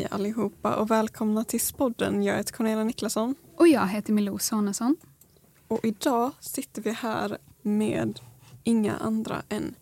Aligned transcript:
Hej 0.00 0.08
allihopa 0.10 0.76
och 0.76 0.90
välkomna 0.90 1.44
till 1.44 1.60
Spodden. 1.60 2.22
Jag 2.22 2.36
heter 2.36 2.52
Cornelia 2.52 2.84
Niklasson. 2.84 3.34
Och 3.56 3.68
jag 3.68 3.88
heter 3.88 4.12
Milou 4.12 4.38
Sonesson. 4.38 4.96
Och 5.68 5.84
idag 5.84 6.30
sitter 6.40 6.82
vi 6.82 6.90
här 6.90 7.38
med 7.62 8.20
inga 8.64 8.96
andra 8.96 9.42
än 9.48 9.74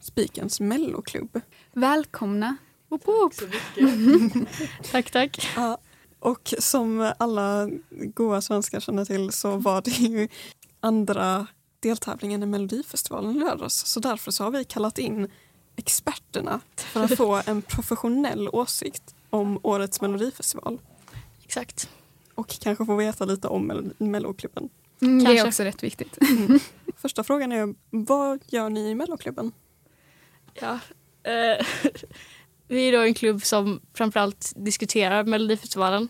Spikens 0.00 0.60
melloklubb. 0.60 1.40
Välkomna! 1.72 2.56
Woop 2.88 3.08
woop. 3.08 3.34
så 3.34 3.44
mycket. 3.44 4.48
Tack, 4.90 5.10
tack. 5.10 5.48
Ja, 5.56 5.78
och 6.18 6.54
som 6.58 7.12
alla 7.18 7.70
goa 7.90 8.40
svenskar 8.40 8.80
känner 8.80 9.04
till 9.04 9.32
så 9.32 9.56
var 9.56 9.82
det 9.82 9.90
ju 9.90 10.28
andra 10.80 11.46
deltävlingen 11.80 12.42
i 12.42 12.46
Melodifestivalen 12.46 13.36
i 13.36 13.38
lördags. 13.38 13.86
Så 13.86 14.00
därför 14.00 14.30
så 14.30 14.44
har 14.44 14.50
vi 14.50 14.64
kallat 14.64 14.98
in 14.98 15.28
experterna 15.76 16.60
för 16.76 17.04
att 17.04 17.16
få 17.16 17.42
en 17.46 17.62
professionell 17.62 18.48
åsikt 18.48 19.14
om 19.30 19.60
årets 19.62 20.00
Melodifestival. 20.00 20.78
Exakt. 21.44 21.90
Och 22.34 22.48
kanske 22.60 22.86
få 22.86 22.96
veta 22.96 23.24
lite 23.24 23.48
om 23.48 23.70
Melo- 23.72 23.94
Melloklubben. 23.98 24.68
Mm, 25.02 25.24
det 25.24 25.38
är 25.38 25.46
också 25.46 25.62
rätt 25.62 25.82
viktigt. 25.82 26.18
Första 26.96 27.24
frågan 27.24 27.52
är, 27.52 27.74
vad 27.90 28.40
gör 28.46 28.68
ni 28.70 28.90
i 28.90 28.94
Melloklubben? 28.94 29.52
Ja. 30.54 30.78
Eh, 31.22 31.66
vi 32.68 32.88
är 32.88 32.92
då 32.92 32.98
en 33.00 33.14
klubb 33.14 33.44
som 33.44 33.80
framförallt 33.94 34.52
diskuterar 34.56 35.24
Melodifestivalen. 35.24 36.08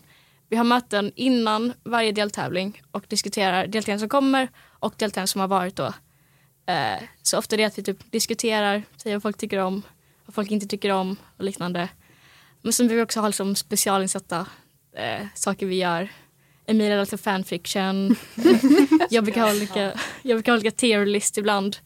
Vi 0.49 0.57
har 0.57 0.63
möten 0.63 1.11
innan 1.15 1.73
varje 1.83 2.11
deltävling 2.11 2.81
och 2.91 3.05
diskuterar 3.07 3.67
deltagarna 3.67 3.99
som 3.99 4.09
kommer 4.09 4.47
och 4.63 4.93
deltagarna 4.97 5.27
som 5.27 5.41
har 5.41 5.47
varit 5.47 5.75
då. 5.75 5.93
Eh, 6.65 7.03
så 7.21 7.37
ofta 7.37 7.55
är 7.55 7.57
det 7.57 7.63
att 7.63 7.77
vi 7.77 7.83
typ 7.83 8.11
diskuterar, 8.11 8.83
säger 8.97 9.15
vad 9.15 9.23
folk 9.23 9.37
tycker 9.37 9.57
om, 9.57 9.81
vad 10.25 10.35
folk 10.35 10.51
inte 10.51 10.67
tycker 10.67 10.89
om 10.89 11.15
och 11.37 11.43
liknande. 11.43 11.89
Men 12.61 12.73
sen 12.73 12.87
vill 12.87 12.97
vi 12.97 13.03
också 13.03 13.19
ha 13.19 13.27
liksom 13.27 13.55
specialinsatta 13.55 14.45
eh, 14.93 15.27
saker 15.35 15.65
vi 15.65 15.75
gör. 15.75 16.09
Emilia 16.65 16.95
läser 16.97 17.17
fanfiction. 17.17 18.15
jag, 19.09 19.23
brukar 19.23 19.41
ha 19.41 19.51
olika, 19.51 19.93
jag 20.21 20.35
brukar 20.37 20.51
ha 20.51 20.57
olika 20.57 20.71
tier 20.71 21.05
list 21.05 21.37
ibland. 21.37 21.77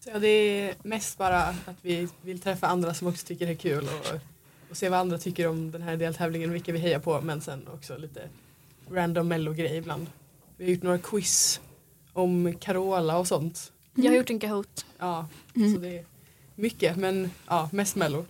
Så 0.00 0.10
ja, 0.10 0.18
det 0.18 0.28
är 0.28 0.74
mest 0.82 1.18
bara 1.18 1.42
att 1.42 1.76
vi 1.82 2.08
vill 2.22 2.40
träffa 2.40 2.66
andra 2.66 2.94
som 2.94 3.06
också 3.08 3.26
tycker 3.26 3.46
det 3.46 3.52
är 3.52 3.56
kul 3.56 3.84
och, 3.84 4.20
och 4.70 4.76
se 4.76 4.88
vad 4.88 5.00
andra 5.00 5.18
tycker 5.18 5.48
om 5.48 5.70
den 5.70 5.82
här 5.82 5.96
deltävlingen 5.96 6.50
och 6.50 6.54
vilka 6.54 6.72
vi 6.72 6.78
hejar 6.78 6.98
på 6.98 7.20
men 7.20 7.40
sen 7.40 7.68
också 7.74 7.96
lite 7.96 8.28
random 8.90 9.28
mello-grej 9.28 9.76
ibland. 9.76 10.06
Vi 10.56 10.64
har 10.64 10.72
gjort 10.72 10.82
några 10.82 10.98
quiz 10.98 11.60
om 12.12 12.54
Carola 12.60 13.18
och 13.18 13.28
sånt. 13.28 13.72
Jag 13.94 14.10
har 14.10 14.16
gjort 14.16 14.30
en 14.30 14.38
Kahoot. 14.40 14.86
Ja, 14.98 15.28
Mm. 15.56 15.74
så 15.74 15.80
det 15.80 15.98
är 15.98 16.04
mycket 16.54 16.96
men 16.96 17.30
ja, 17.48 17.68
mest 17.72 17.96
mello. 17.96 18.24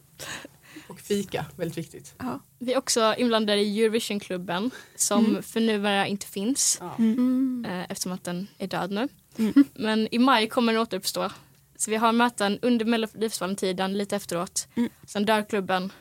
Och 0.94 1.00
fika, 1.00 1.46
väldigt 1.56 1.78
viktigt. 1.78 2.14
Ja. 2.18 2.40
Vi 2.58 2.72
är 2.72 2.78
också 2.78 3.14
inblandade 3.18 3.60
i 3.60 3.80
Eurovisionklubben 3.82 4.70
som 4.96 5.26
Mm. 5.26 5.42
för 5.42 5.60
numera 5.60 6.06
inte 6.06 6.26
finns 6.26 6.78
Ja. 6.80 6.94
Mm. 6.98 7.66
eh, 7.68 7.82
eftersom 7.90 8.12
att 8.12 8.24
den 8.24 8.46
är 8.58 8.66
död 8.66 8.90
nu. 8.90 9.08
Mm. 9.38 9.64
Men 9.74 10.08
i 10.14 10.18
maj 10.18 10.48
kommer 10.48 10.72
den 10.72 10.82
återuppstå. 10.82 11.30
Så 11.76 11.90
vi 11.90 11.96
har 11.96 12.12
möten 12.12 12.58
under 12.62 12.84
Melodifestivalen-tiden, 12.84 13.98
lite 13.98 14.16
efteråt. 14.16 14.68
Mm. 14.74 14.90
Sen 15.06 15.24
dör 15.26 15.42
klubben 15.42 15.92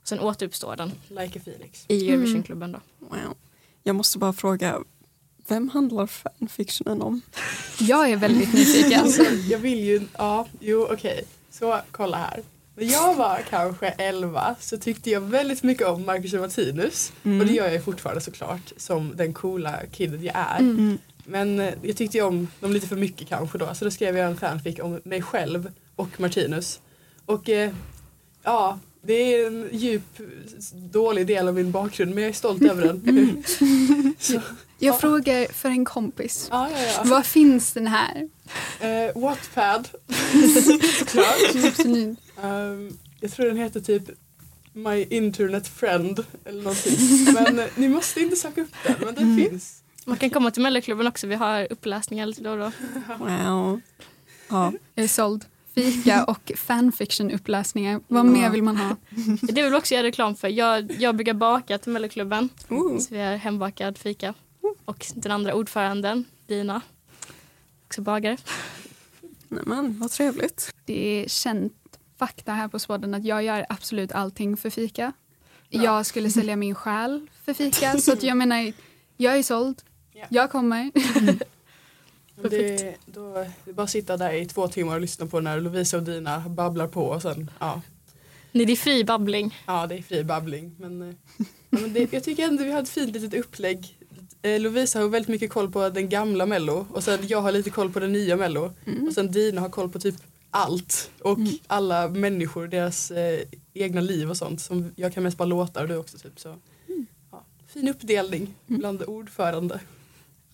och 0.00 0.08
sen 0.08 0.20
återuppstår 0.20 0.76
den 0.76 0.92
Like 1.08 1.38
a 1.38 1.42
Phoenix. 1.44 1.84
i 1.88 2.10
Eurovisionklubben. 2.10 2.72
Då. 2.72 2.80
Wow. 2.98 3.36
Jag 3.82 3.96
måste 3.96 4.18
bara 4.18 4.32
fråga, 4.32 4.78
vem 5.48 5.68
handlar 5.68 6.06
fanfictionen 6.06 7.02
om? 7.02 7.20
Jag 7.80 8.10
är 8.10 8.16
väldigt 8.16 8.52
nyfiken. 8.54 9.00
Alltså, 9.00 9.22
jag 9.50 9.58
vill 9.58 9.78
ju, 9.84 10.00
ja, 10.18 10.46
jo 10.60 10.88
okej. 10.90 11.24
Så 11.50 11.80
kolla 11.90 12.16
här. 12.16 12.42
När 12.78 12.92
jag 12.92 13.14
var 13.14 13.40
kanske 13.50 13.88
11 13.88 14.56
så 14.60 14.78
tyckte 14.78 15.10
jag 15.10 15.20
väldigt 15.20 15.62
mycket 15.62 15.86
om 15.86 16.06
Marcus 16.06 16.34
och 16.34 16.40
Martinus. 16.40 17.12
Mm. 17.24 17.40
Och 17.40 17.46
det 17.46 17.52
gör 17.52 17.68
jag 17.68 17.84
fortfarande 17.84 18.20
såklart 18.20 18.72
som 18.76 19.16
den 19.16 19.34
coola 19.34 19.78
kidden 19.92 20.22
jag 20.22 20.34
är. 20.36 20.58
Mm. 20.58 20.98
Men 21.24 21.60
eh, 21.60 21.74
jag 21.82 21.96
tyckte 21.96 22.22
om 22.22 22.48
dem 22.60 22.72
lite 22.72 22.86
för 22.86 22.96
mycket 22.96 23.28
kanske 23.28 23.58
då. 23.58 23.74
Så 23.74 23.84
då 23.84 23.90
skrev 23.90 24.16
jag 24.16 24.26
en 24.26 24.36
fanfic 24.36 24.80
om 24.80 25.00
mig 25.04 25.22
själv 25.22 25.72
och 25.96 26.20
Martinus. 26.20 26.80
Och 27.26 27.48
eh, 27.48 27.70
ja, 28.42 28.78
det 29.02 29.14
är 29.34 29.46
en 29.46 29.68
djup 29.72 30.18
dålig 30.74 31.26
del 31.26 31.48
av 31.48 31.54
min 31.54 31.70
bakgrund 31.72 32.14
men 32.14 32.22
jag 32.24 32.30
är 32.30 32.34
stolt 32.34 32.62
över 32.62 32.82
den. 32.86 33.42
så, 34.18 34.40
Jag 34.78 35.00
frågar 35.00 35.52
för 35.52 35.68
en 35.68 35.84
kompis. 35.84 36.48
ja, 36.50 36.70
ja, 36.70 36.78
ja. 36.96 37.02
Var 37.04 37.22
finns 37.22 37.72
den 37.72 37.86
här? 37.86 38.28
Eh, 38.80 39.20
Wattpad. 39.22 39.88
Såklart. 40.98 41.64
Absolut. 41.64 42.18
Ehm, 42.42 42.98
jag 43.20 43.32
tror 43.32 43.46
den 43.46 43.56
heter 43.56 43.80
typ 43.80 44.02
My 44.72 45.04
Internet 45.10 45.68
Friend 45.68 46.24
eller 46.44 46.62
någonting. 46.62 46.96
Men 47.34 47.58
eh, 47.58 47.64
ni 47.76 47.88
måste 47.88 48.20
inte 48.20 48.36
söka 48.36 48.60
upp 48.60 48.74
den, 48.86 48.94
men 49.04 49.14
den 49.14 49.24
Mm. 49.24 49.48
finns. 49.50 49.82
Man 50.04 50.16
kan 50.16 50.30
komma 50.30 50.50
till 50.50 50.62
Melloklubben 50.62 51.06
också. 51.06 51.26
Vi 51.26 51.34
har 51.34 51.66
uppläsningar 51.72 52.26
lite 52.26 52.42
då 52.42 52.50
och 52.50 52.58
då. 52.58 52.72
Wow. 53.18 53.80
Ja. 54.48 54.72
Jag 54.94 55.04
är 55.04 55.08
såld. 55.08 55.44
Fika 55.82 56.24
och 56.28 56.52
fanfiction-uppläsningar. 56.56 58.00
Vad 58.08 58.18
Ja. 58.26 58.30
mer 58.30 58.50
vill 58.50 58.62
man 58.62 58.76
ha? 58.76 58.96
Det 59.42 59.62
vill 59.62 59.70
vi 59.72 59.76
också 59.78 59.94
göra 59.94 60.04
reklam 60.06 60.34
för. 60.36 60.48
Jag, 60.48 60.92
jag 60.98 61.16
brukar 61.16 61.34
baka 61.34 61.78
till 61.78 61.92
Melloklubben. 61.92 62.48
Ooh. 62.68 62.98
Så 62.98 63.14
vi 63.14 63.20
har 63.20 63.36
hembakad 63.36 63.98
fika. 63.98 64.34
Och 64.84 65.06
den 65.14 65.32
andra 65.32 65.54
ordföranden, 65.54 66.24
Dina, 66.46 66.80
också 67.86 68.00
bagare. 68.02 68.36
Nämen, 69.48 69.98
vad 69.98 70.10
trevligt. 70.10 70.74
Det 70.84 71.22
är 71.24 71.28
känt 71.28 71.72
fakta 72.18 72.52
här 72.52 72.68
på 72.68 72.78
Spodden 72.78 73.14
att 73.14 73.24
jag 73.24 73.42
gör 73.44 73.66
absolut 73.68 74.12
allting 74.12 74.56
för 74.56 74.70
fika. 74.70 75.12
Bra. 75.70 75.82
Jag 75.84 76.06
skulle 76.06 76.30
sälja 76.30 76.56
min 76.56 76.74
själ 76.74 77.26
för 77.44 77.54
fika. 77.54 77.98
Så 77.98 78.12
att 78.12 78.22
jag 78.22 78.36
menar, 78.42 78.72
jag 79.16 79.38
är 79.38 79.42
såld. 79.42 79.82
Ja. 80.12 80.24
Jag 80.28 80.50
kommer. 80.50 80.90
Det, 82.42 82.94
då, 83.06 83.34
det 83.64 83.70
är 83.70 83.72
bara 83.74 83.82
att 83.82 83.90
sitta 83.90 84.16
där 84.16 84.32
i 84.32 84.46
två 84.46 84.68
timmar 84.68 84.94
och 84.94 85.00
lyssna 85.00 85.26
på 85.26 85.40
när 85.40 85.60
Lovisa 85.60 85.96
och 85.96 86.02
Dina 86.02 86.40
babblar 86.48 86.86
på 86.86 87.02
och 87.06 87.22
sen, 87.22 87.50
ja, 87.60 87.80
Nej, 88.52 88.66
det 88.66 88.72
är 88.72 88.76
fri 88.76 89.04
babbling. 89.04 89.58
ja 89.66 89.86
det 89.86 89.94
är 89.98 90.02
fri 90.02 90.24
babbling. 90.24 90.74
Men, 90.78 91.02
eh, 91.02 91.14
ja, 91.70 91.78
men 91.78 91.92
det, 91.92 92.12
jag 92.12 92.24
tycker 92.24 92.44
ändå 92.44 92.64
vi 92.64 92.70
har 92.72 92.82
ett 92.82 92.88
fint 92.88 93.12
litet 93.12 93.34
upplägg. 93.44 93.98
Eh, 94.42 94.60
Lovisa 94.60 95.00
har 95.00 95.08
väldigt 95.08 95.28
mycket 95.28 95.50
koll 95.50 95.70
på 95.72 95.88
den 95.88 96.08
gamla 96.08 96.46
mello 96.46 96.86
och 96.92 97.04
sen 97.04 97.18
jag 97.28 97.40
har 97.40 97.52
lite 97.52 97.70
koll 97.70 97.92
på 97.92 98.00
den 98.00 98.12
nya 98.12 98.36
mello. 98.36 98.72
Mm. 98.86 99.06
Och 99.08 99.12
sen 99.14 99.30
Dina 99.32 99.60
har 99.60 99.68
koll 99.68 99.88
på 99.90 99.98
typ 99.98 100.14
allt 100.50 101.10
och 101.20 101.38
Mm. 101.38 101.52
alla 101.66 102.08
människor, 102.08 102.66
deras 102.68 103.10
eh, 103.10 103.40
egna 103.74 104.00
liv 104.00 104.30
och 104.30 104.36
sånt. 104.36 104.60
Som 104.60 104.92
jag 104.96 105.12
kan 105.14 105.22
mest 105.22 105.36
bara 105.38 105.44
låtar 105.44 105.82
och 105.82 105.88
du 105.88 105.96
också 105.96 106.18
typ 106.18 106.40
så. 106.40 106.56
Ja, 107.32 107.44
fin 107.66 107.88
uppdelning 107.88 108.54
bland 108.66 109.02
ordförande. 109.02 109.80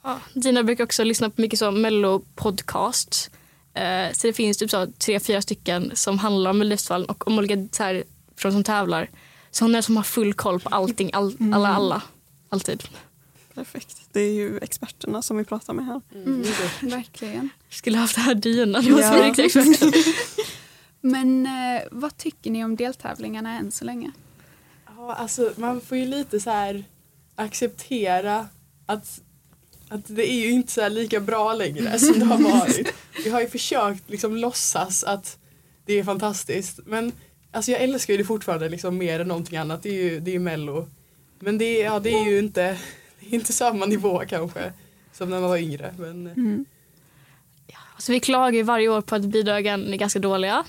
Ja, 0.04 0.20
Dina 0.34 0.62
brukar 0.62 0.84
också 0.84 1.04
lyssna 1.04 1.30
på 1.30 1.40
mycket 1.40 1.58
så 1.58 1.70
mello-podcast. 1.70 3.30
Eh, 3.74 4.12
så 4.12 4.26
det 4.26 4.32
finns 4.32 4.58
typ 4.58 4.70
så 4.70 4.86
tre, 4.86 5.20
fyra 5.20 5.42
stycken 5.42 5.90
som 5.94 6.18
handlar 6.18 6.50
om 6.50 6.58
Melodifestivalen 6.58 7.06
och 7.06 7.26
om 7.26 7.38
olika 7.38 7.68
så 7.72 7.82
här, 7.82 8.04
från 8.36 8.52
som 8.52 8.64
tävlar. 8.64 9.10
Så 9.50 9.64
hon 9.64 9.74
är 9.74 9.82
som 9.82 9.96
har 9.96 10.04
full 10.04 10.34
koll 10.34 10.60
på 10.60 10.68
allting, 10.68 11.10
all, 11.12 11.36
alla, 11.54 11.68
alla. 11.68 12.02
Alltid. 12.48 12.82
Perfekt. 13.54 14.08
Det 14.12 14.20
är 14.20 14.32
ju 14.32 14.58
experterna 14.58 15.22
som 15.22 15.36
vi 15.36 15.44
pratar 15.44 15.74
med 15.74 15.86
här. 15.86 16.00
Mm. 16.14 16.42
Verkligen. 16.80 17.48
Skulle 17.70 17.98
haft 17.98 18.14
det 18.14 18.20
här 18.20 18.34
Dina, 18.34 18.80
det 18.80 18.88
Ja. 18.88 19.34
Men 21.00 21.46
eh, 21.46 21.82
vad 21.90 22.16
tycker 22.16 22.50
ni 22.50 22.64
om 22.64 22.76
deltävlingarna 22.76 23.58
än 23.58 23.72
så 23.72 23.84
länge? 23.84 24.12
Ja, 24.96 25.14
alltså 25.14 25.52
man 25.56 25.80
får 25.80 25.98
ju 25.98 26.06
lite 26.06 26.40
så 26.40 26.50
här 26.50 26.84
acceptera 27.34 28.48
att, 28.86 29.20
att 29.88 30.00
det 30.06 30.30
är 30.30 30.40
ju 30.44 30.50
inte 30.50 30.72
så 30.72 30.88
lika 30.88 31.20
bra 31.20 31.54
längre 31.54 31.98
som 31.98 32.18
det 32.18 32.24
har 32.24 32.38
varit. 32.38 32.94
Vi 33.24 33.30
har 33.30 33.40
ju 33.40 33.48
försökt 33.48 34.10
liksom 34.10 34.36
låtsas 34.36 35.04
att 35.04 35.38
det 35.86 35.98
är 35.98 36.04
fantastiskt 36.04 36.80
men 36.86 37.12
alltså 37.50 37.70
jag 37.70 37.80
älskar 37.80 38.14
ju 38.14 38.18
det 38.18 38.24
fortfarande 38.24 38.68
liksom 38.68 38.98
mer 38.98 39.20
än 39.20 39.28
någonting 39.28 39.58
annat. 39.58 39.82
Det 39.82 39.88
är 39.88 40.02
ju, 40.04 40.20
det 40.20 40.30
är 40.30 40.32
ju 40.32 40.38
mello. 40.38 40.88
Men 41.38 41.58
det 41.58 41.64
är, 41.82 41.84
ja, 41.84 41.98
det 42.00 42.10
är 42.12 42.24
ju 42.24 42.38
inte, 42.38 42.62
är 43.20 43.34
inte 43.34 43.52
samma 43.52 43.86
nivå 43.86 44.22
kanske 44.28 44.72
som 45.12 45.30
när 45.30 45.40
man 45.40 45.50
var 45.50 45.56
yngre. 45.56 45.94
Men 45.98 46.26
Mm. 46.26 46.64
Alltså, 47.94 48.12
vi 48.12 48.20
klagar 48.20 48.56
ju 48.56 48.62
varje 48.62 48.88
år 48.88 49.00
på 49.00 49.14
att 49.14 49.22
bidragen 49.22 49.92
är 49.92 49.96
ganska 49.96 50.18
dåliga. 50.18 50.64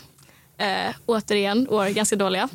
Eh, 0.58 0.96
återigen, 1.06 1.70
år 1.70 1.90
ganska 1.90 2.16
dåliga. 2.16 2.50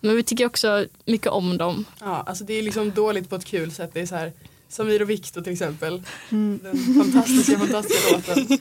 Men 0.00 0.16
vi 0.16 0.22
tycker 0.22 0.46
också 0.46 0.86
mycket 1.04 1.26
om 1.26 1.58
dem. 1.58 1.84
ja, 2.00 2.24
alltså 2.26 2.44
det 2.44 2.54
är 2.54 2.62
liksom 2.62 2.90
dåligt 2.90 3.30
på 3.30 3.36
ett 3.36 3.44
kul 3.44 3.72
sätt. 3.72 3.90
Det 3.92 4.00
är 4.00 4.06
så 4.06 4.14
här 4.14 4.32
Samir 4.68 5.02
och 5.02 5.10
Viktor 5.10 5.42
till 5.42 5.52
exempel. 5.52 6.02
Mm. 6.30 6.60
Den 6.62 6.94
fantastiska, 6.94 7.58
fantastiska 7.58 8.16
låten. 8.16 8.58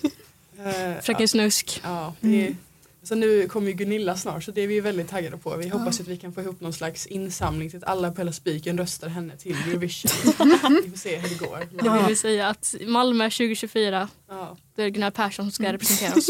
Eh, 0.65 1.01
Fröken 1.01 1.27
Snusk. 1.27 1.81
Ja, 1.83 2.13
det 2.21 2.47
är, 2.47 2.55
så 3.03 3.15
nu 3.15 3.47
kommer 3.47 3.67
ju 3.67 3.73
Gunilla 3.73 4.17
snart 4.17 4.43
så 4.43 4.51
det 4.51 4.61
är 4.61 4.67
vi 4.67 4.79
väldigt 4.79 5.09
taggade 5.09 5.37
på. 5.37 5.55
Vi 5.55 5.69
hoppas 5.69 5.99
att 5.99 6.07
vi 6.07 6.17
kan 6.17 6.33
få 6.33 6.41
ihop 6.41 6.61
någon 6.61 6.73
slags 6.73 7.05
insamling 7.05 7.69
till 7.69 7.77
att 7.77 7.83
alla 7.83 8.11
på 8.11 8.17
hela 8.17 8.31
spiken 8.33 8.77
röstar 8.77 9.07
henne 9.07 9.37
till 9.37 9.55
Eurovision. 9.55 10.11
vi 10.83 10.89
får 10.89 10.97
se 10.97 11.17
hur 11.17 11.29
det 11.29 11.45
går. 11.45 11.59
Det 11.83 11.89
vill 11.89 12.07
vi 12.07 12.15
säga 12.15 12.47
att 12.47 12.75
Malmö 12.87 13.23
2024, 13.29 14.09
Ja, 14.27 14.57
då 14.75 14.81
är 14.81 14.85
det 14.85 14.91
Gunnar 14.91 15.11
Persson 15.11 15.45
som 15.45 15.51
ska 15.51 15.73
representera 15.73 16.17
oss. 16.17 16.29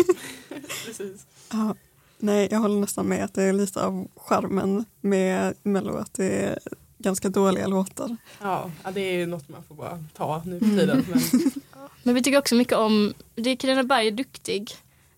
precis. 0.85 1.25
Ja. 1.51 1.75
Nej, 2.17 2.47
jag 2.51 2.59
håller 2.59 2.79
nästan 2.79 3.05
med 3.05 3.25
att 3.25 3.33
det 3.33 3.43
är 3.43 3.53
lite 3.53 3.81
av 3.81 4.07
charmen 4.15 4.85
med 5.01 5.53
Mello. 5.63 5.97
Att 5.97 6.13
det 6.13 6.29
är 6.29 6.59
ganska 6.97 7.29
dåliga 7.29 7.67
låtar. 7.67 8.17
Ja, 8.41 8.71
det 8.93 9.01
är 9.01 9.13
ju 9.17 9.25
något 9.25 9.49
man 9.49 9.63
får 9.63 9.75
bara 9.75 10.03
ta 10.13 10.41
nu 10.45 10.59
för 10.59 10.65
tiden. 10.65 11.05
Men 11.09 11.51
Men 12.03 12.15
vi 12.15 12.23
tycker 12.23 12.37
också 12.37 12.55
mycket 12.55 12.77
om, 12.77 13.13
det 13.35 13.49
är 13.49 13.55
Carina 13.55 13.83
Berg 13.83 14.07
är 14.07 14.11
duktig. 14.11 14.71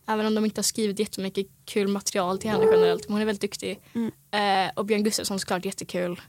Även 0.06 0.26
om 0.26 0.36
de 0.36 0.46
inte 0.46 0.60
har 0.60 0.64
skrivit 0.64 1.00
jättemycket 1.00 1.48
kul 1.66 1.88
material 1.88 2.40
till 2.40 2.50
henne 2.50 2.66
generellt. 2.66 3.08
Men 3.08 3.14
hon 3.14 3.22
är 3.22 3.26
väldigt 3.26 3.42
duktig. 3.42 3.80
Mm. 3.94 4.12
Eh, 4.32 4.72
och 4.76 4.86
Björn 4.86 5.04
Gustafsson 5.04 5.40
såklart 5.40 5.66
jättekul. 5.66 6.22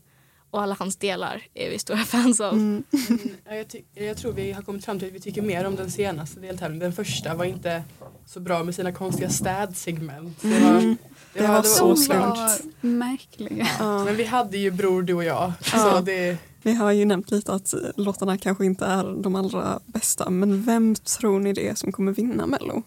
Och 0.51 0.63
alla 0.63 0.77
hans 0.79 0.97
delar 0.97 1.43
är 1.55 1.71
vi 1.71 1.79
stora 1.79 1.99
fans 1.99 2.41
av. 2.41 2.53
Mm. 2.53 2.83
Men, 3.09 3.19
ja, 3.49 3.55
jag, 3.55 3.67
jag 4.09 4.17
tror 4.17 4.33
vi 4.33 4.53
har 4.53 4.63
kommit 4.63 4.85
fram 4.85 4.99
till 4.99 5.09
att 5.09 5.15
vi 5.15 5.21
tycker 5.21 5.43
mer 5.43 5.65
om 5.65 5.77
den 5.77 5.91
senaste 5.91 6.41
deltävlingen. 6.41 6.79
Den 6.79 6.93
första 6.93 7.35
var 7.35 7.45
inte 7.45 7.83
så 8.27 8.41
bra 8.41 8.65
med 8.65 8.75
sina 8.75 8.93
konstiga 8.93 9.31
städsegment. 9.31 10.39
Det 10.43 10.49
var, 10.61 10.71
Mm. 10.71 10.97
det 11.33 11.41
Det 11.41 11.47
var 11.47 11.63
så 11.63 11.89
De 11.89 11.97
svårt. 11.97 12.17
var 12.17 12.51
märkliga. 12.81 13.69
Ja. 13.79 14.05
Men 14.05 14.17
vi 14.17 14.25
hade 14.25 14.59
ju 14.59 14.71
Bror 14.71 15.03
du 15.03 15.15
och 15.15 15.25
jag. 15.25 15.53
Ja. 15.73 15.95
Så 15.95 16.01
det, 16.01 16.37
Vi 16.63 16.75
har 16.75 16.93
ju 16.93 17.05
nämnt 17.05 17.31
lite 17.31 17.53
att 17.53 17.75
låtarna 17.97 18.39
kanske 18.39 18.65
inte 18.65 18.87
är 18.87 19.23
de 19.23 19.35
allra 19.35 19.81
bästa 19.87 20.31
men 20.31 20.63
vem 20.63 20.95
tror 20.95 21.41
ni 21.41 21.53
det 21.53 21.69
är 21.69 21.75
som 21.75 21.93
kommer 21.93 22.13
vinna 22.13 22.47
Mello? 22.47 22.83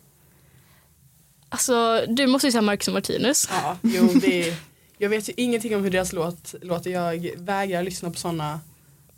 Alltså 1.50 2.06
du 2.08 2.28
måste 2.28 2.48
ju 2.48 2.52
säga 2.52 2.62
Marcus 2.62 2.88
och 2.88 2.94
Martinus. 2.94 3.50
ja, 3.52 3.78
jo, 3.82 4.10
det, 4.22 4.56
jag 5.02 5.10
vet 5.10 5.30
ju 5.30 5.34
ingenting 5.38 5.76
om 5.76 5.84
hur 5.84 5.92
deras 5.92 6.14
låt 6.14 6.56
låter. 6.62 6.90
Jag 6.92 7.30
vägrar 7.38 7.84
lyssna 7.84 8.10
på 8.12 8.18
sådana 8.20 8.60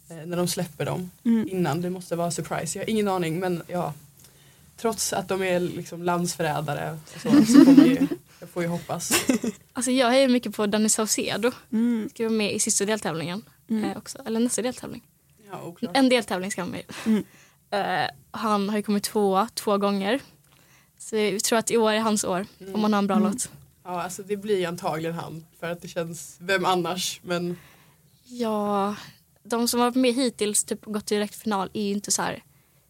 eh, 0.09 0.15
när 0.25 0.37
de 0.37 0.47
släpper 0.47 0.85
dem 0.85 1.11
Mm. 1.25 1.47
innan. 1.51 1.81
Det 1.81 1.89
måste 1.89 2.15
vara 2.15 2.31
surprise. 2.31 2.79
Jag 2.79 2.85
har 2.85 2.89
ingen 2.89 3.07
aning 3.07 3.39
men 3.39 3.63
ja. 3.67 3.93
Trots 4.77 5.13
att 5.13 5.27
de 5.27 5.43
är 5.43 5.59
liksom 5.59 6.03
landsförrädare 6.03 6.99
så, 7.13 7.19
så 7.45 7.65
får 7.65 7.71
man 7.77 7.85
ju, 7.85 8.07
jag 8.39 8.49
får 8.49 8.63
ju 8.63 8.69
hoppas. 8.69 9.11
Alltså 9.73 9.91
jag 9.91 10.09
hejar 10.11 10.27
mycket 10.27 10.55
på 10.55 10.65
Danny 10.67 10.89
Saucedo. 10.89 11.51
Mm. 11.71 12.09
Ska 12.09 12.23
vara 12.23 12.33
med 12.33 12.53
i 12.53 12.59
sista 12.59 12.85
deltävlingen 12.85 13.41
Mm. 13.69 13.83
eh, 13.83 13.97
också. 13.97 14.17
Eller 14.25 14.39
nästa 14.39 14.61
deltävling. 14.61 15.01
Ja, 15.51 15.61
oklart. 15.63 15.97
En 15.97 16.09
deltävling 16.09 16.51
ska 16.51 16.61
han 16.61 16.69
med. 16.71 16.83
Mm. 17.05 17.23
Eh, 17.71 18.09
Han 18.31 18.69
har 18.69 18.77
ju 18.77 18.83
kommit 18.83 19.03
tvåa 19.03 19.47
två 19.53 19.77
gånger. 19.77 20.19
Så 20.99 21.15
vi 21.15 21.39
tror 21.39 21.59
att 21.59 21.71
i 21.71 21.77
år 21.77 21.91
är 21.91 21.99
hans 21.99 22.23
år. 22.23 22.45
Om 22.73 22.81
man 22.81 22.93
har 22.93 22.97
en 22.99 23.07
bra 23.07 23.15
Mm. 23.17 23.31
låt. 23.31 23.49
Ja, 23.83 24.01
alltså 24.01 24.23
det 24.23 24.37
blir 24.37 24.67
antagligen 24.67 25.15
han. 25.15 25.45
För 25.59 25.71
att 25.71 25.81
det 25.81 25.87
känns, 25.87 26.37
vem 26.39 26.65
annars? 26.65 27.21
Men 27.23 27.57
Ja, 28.25 28.95
de 29.43 29.67
som 29.67 29.79
har 29.79 29.87
varit 29.87 29.95
med 29.95 30.13
hittills 30.13 30.63
typ 30.63 30.85
gått 30.85 31.05
direkt 31.05 31.35
final 31.35 31.69
är 31.73 31.81
ju 31.83 31.91
inte 31.93 32.11
så 32.11 32.21
här. 32.21 32.43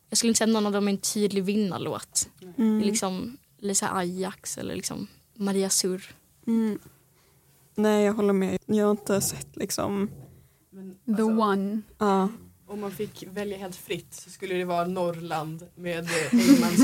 Jag 0.09 0.17
skulle 0.17 0.29
inte 0.29 0.37
säga 0.37 0.47
någon 0.53 0.65
av 0.65 0.71
dem 0.71 0.87
är 0.87 0.91
en 0.91 0.97
tydlig 0.97 1.43
vinnarlåt. 1.43 2.29
Det 2.39 2.63
Mm. 2.63 2.79
är 2.81 2.85
liksom 2.85 3.37
Lisa 3.57 3.89
Ajax 3.95 4.57
eller 4.57 4.75
liksom 4.75 5.07
Maria 5.35 5.69
Sur. 5.69 6.15
Mm. 6.47 6.79
Nej 7.75 8.05
jag 8.05 8.13
håller 8.13 8.33
med. 8.33 8.57
Jag 8.65 8.85
har 8.85 8.91
inte 8.91 9.21
sett 9.21 9.55
liksom, 9.55 10.09
Men, 10.69 10.95
The 11.05 11.11
alltså, 11.11 11.25
one. 11.25 11.81
ja. 11.97 12.29
Om 12.67 12.79
man 12.81 12.91
fick 12.91 13.23
välja 13.33 13.57
helt 13.57 13.75
fritt 13.75 14.13
så 14.13 14.29
skulle 14.29 14.53
det 14.55 14.65
vara 14.65 14.87
Norrland 14.87 15.67
med 15.75 16.07
Engmans. 16.31 16.79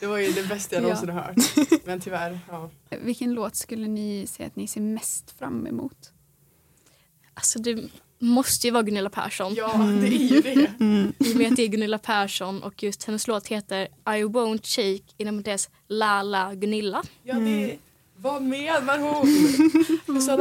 Det 0.00 0.06
var 0.06 0.18
ju 0.18 0.32
det 0.32 0.48
bästa 0.48 0.74
jag 0.76 0.82
Ja. 0.82 0.86
någonsin 0.88 1.08
har 1.08 1.22
hört. 1.22 1.86
Men 1.86 2.00
tyvärr, 2.00 2.38
ja. 2.48 2.70
Vilken 3.02 3.32
låt 3.34 3.56
skulle 3.56 3.88
ni 3.88 4.26
säga 4.26 4.46
att 4.46 4.56
ni 4.56 4.66
ser 4.66 4.80
mest 4.80 5.30
fram 5.38 5.66
emot? 5.66 6.12
Alltså 7.34 7.58
det 7.58 7.88
måste 8.18 8.66
ju 8.66 8.70
vara 8.70 8.82
Gunilla 8.82 9.10
Persson. 9.10 9.54
Ja, 9.54 9.72
det 10.00 10.06
är 10.06 10.10
ju 10.34 10.40
det. 10.40 10.72
Mm. 10.80 11.12
I 11.18 11.32
och 11.32 11.36
med 11.36 11.50
att 11.50 11.56
det 11.56 11.62
är 11.62 11.68
Gunilla 11.68 11.98
Persson 11.98 12.62
och 12.62 12.82
just 12.82 13.04
hennes 13.04 13.26
låt 13.26 13.46
heter 13.48 13.82
I 14.06 14.22
won't 14.24 14.66
shake 14.66 15.12
inom 15.16 15.34
parentes 15.42 15.70
La 15.88 16.22
La 16.22 16.54
Gunilla. 16.54 17.02
Ja, 17.22 17.34
det 17.34 17.78
vad 18.20 18.42
menar 18.42 18.98
hon? 18.98 19.26
Plus 20.06 20.28
att, 20.28 20.40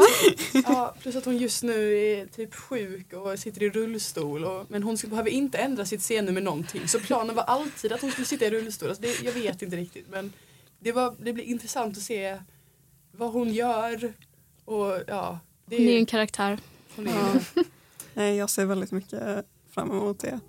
ja, 0.53 0.95
plus 1.01 1.15
att 1.15 1.25
hon 1.25 1.37
just 1.37 1.63
nu 1.63 1.97
är 1.97 2.25
typ 2.25 2.55
sjuk 2.55 3.13
och 3.13 3.39
sitter 3.39 3.63
i 3.63 3.69
rullstol. 3.69 4.45
Och, 4.45 4.65
men 4.71 4.83
hon 4.83 4.97
behöver 5.07 5.29
inte 5.29 5.57
ändra 5.57 5.85
sitt 5.85 6.01
scennummer 6.01 6.41
någonting. 6.41 6.87
Så 6.87 6.99
planen 6.99 7.35
var 7.35 7.43
alltid 7.43 7.91
att 7.93 8.01
hon 8.01 8.11
skulle 8.11 8.27
sitta 8.27 8.45
i 8.45 8.49
rullstol. 8.49 8.89
Alltså 8.89 9.01
det, 9.03 9.21
jag 9.23 9.31
vet 9.31 9.61
inte 9.61 9.75
riktigt 9.77 10.05
men 10.09 10.33
det, 10.79 10.91
var, 10.91 11.15
det 11.19 11.33
blir 11.33 11.43
intressant 11.43 11.97
att 11.97 12.03
se 12.03 12.39
vad 13.11 13.31
hon 13.31 13.53
gör. 13.53 14.13
Och 14.65 14.93
ja, 15.07 15.39
det 15.65 15.77
Hon 15.77 15.87
är 15.87 15.97
en 15.97 16.05
karaktär. 16.05 16.59
hon 16.95 17.07
är 17.07 17.11
Ja. 17.55 17.63
Nej 18.13 18.35
jag 18.35 18.49
ser 18.49 18.65
väldigt 18.65 18.91
mycket 18.91 19.45
fram 19.71 19.91
emot 19.91 20.19
det. 20.19 20.39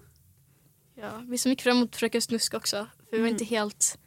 Ja, 0.94 1.22
vi 1.28 1.38
ser 1.38 1.50
mycket 1.50 1.62
fram 1.62 1.76
emot 1.76 1.96
Fröken 1.96 2.22
Snusk 2.22 2.54
också. 2.54 2.76
För 3.10 3.16
vi 3.16 3.18
var 3.18 3.28
Mm. 3.28 3.32
inte 3.34 3.44
helt... 3.44 3.98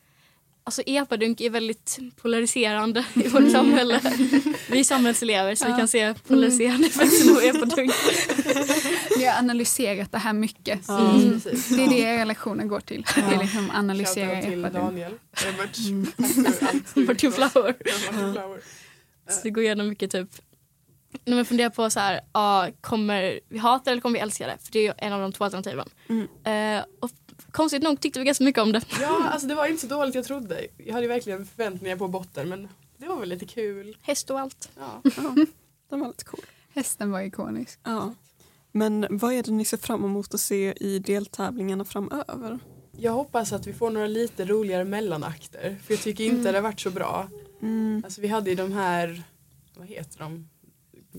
Alltså 0.63 0.81
epadunk 0.85 1.41
är 1.41 1.49
väldigt 1.49 1.99
polariserande 2.21 3.05
i 3.13 3.27
vårt 3.27 3.51
samhälle. 3.51 3.99
Vi 4.69 4.79
är 4.79 4.83
samhällselever 4.83 5.55
så 5.55 5.65
vi 5.65 5.71
Ja. 5.71 5.77
kan 5.77 5.87
se 5.87 6.13
polariserande 6.27 6.87
effekter 6.87 7.31
av 7.31 7.43
epadunk. 7.43 7.91
Ni 9.17 9.25
har 9.25 9.37
analyserat 9.39 10.11
det 10.11 10.17
här 10.17 10.33
mycket. 10.33 10.79
Ja. 10.87 10.99
Mm. 11.15 11.39
Det 11.69 11.83
är 11.83 11.89
det 11.89 11.99
era 11.99 12.25
lektioner 12.25 12.65
går 12.65 12.79
till. 12.79 13.05
Det 13.15 13.21
är 13.35 13.39
liksom 13.39 13.71
analysera 13.71 14.31
epadunk. 14.31 14.73
Daniel. 14.73 15.11
Robert. 15.31 15.77
Mm. 15.87 16.07
Martin. 17.07 17.31
Flower. 17.31 17.75
Ja. 18.35 18.57
Så 19.33 19.39
det 19.43 19.49
går 19.49 19.63
igenom 19.63 19.89
mycket 19.89 20.11
typ 20.11 20.29
när 21.25 21.35
man 21.35 21.45
funderar 21.45 21.69
på 21.69 21.89
så 21.89 21.99
här, 21.99 22.21
ja, 22.33 22.67
kommer 22.81 23.39
vi 23.49 23.57
hata 23.57 23.83
det 23.85 23.91
eller 23.91 24.01
kommer 24.01 24.13
vi 24.13 24.19
älska 24.19 24.47
det? 24.47 24.57
För 24.63 24.71
det 24.71 24.79
är 24.79 24.83
ju 24.83 24.93
en 24.97 25.13
av 25.13 25.21
de 25.21 25.31
två 25.31 25.43
alternativen. 25.43 25.89
Mm. 26.09 26.27
Eh, 26.77 26.85
och 27.01 27.09
konstigt 27.51 27.83
nog 27.83 27.99
tyckte 27.99 28.19
vi 28.19 28.25
ganska 28.25 28.43
mycket 28.43 28.61
om 28.61 28.71
det. 28.71 28.81
Ja, 29.01 29.29
alltså 29.29 29.47
det 29.47 29.55
var 29.55 29.67
inte 29.67 29.81
så 29.81 29.87
dåligt 29.87 30.15
jag 30.15 30.25
trodde. 30.25 30.67
Jag 30.77 30.93
hade 30.93 31.07
verkligen 31.07 31.45
förväntningar 31.45 31.97
på 31.97 32.07
botten 32.07 32.49
men 32.49 32.67
det 32.97 33.07
var 33.07 33.19
väl 33.19 33.29
lite 33.29 33.45
kul. 33.45 33.97
Häst 34.01 34.29
och 34.29 34.39
allt. 34.39 34.69
Ja. 34.79 35.01
Ja, 35.03 35.35
den 35.89 35.99
var 35.99 36.07
lite 36.07 36.23
cool. 36.25 36.39
Hästen 36.73 37.11
var 37.11 37.21
ikonisk. 37.21 37.79
Ja. 37.83 38.13
Men 38.71 39.07
vad 39.09 39.33
är 39.33 39.43
det 39.43 39.51
ni 39.51 39.65
ser 39.65 39.77
fram 39.77 40.05
emot 40.05 40.33
att 40.33 40.39
se 40.41 40.73
i 40.79 40.99
deltävlingarna 40.99 41.85
framöver? 41.85 42.59
Jag 42.97 43.11
hoppas 43.11 43.53
att 43.53 43.67
vi 43.67 43.73
får 43.73 43.89
några 43.91 44.07
lite 44.07 44.45
roligare 44.45 44.83
mellanakter 44.85 45.77
för 45.85 45.93
jag 45.93 46.01
tycker 46.03 46.23
inte 46.23 46.51
det 46.51 46.57
har 46.57 46.63
varit 46.63 46.79
så 46.79 46.89
bra. 46.89 47.29
Mm. 47.61 48.01
Alltså 48.05 48.21
vi 48.21 48.27
hade 48.27 48.49
ju 48.49 48.55
de 48.55 48.71
här, 48.71 49.23
vad 49.77 49.87
heter 49.87 50.19
de? 50.19 50.49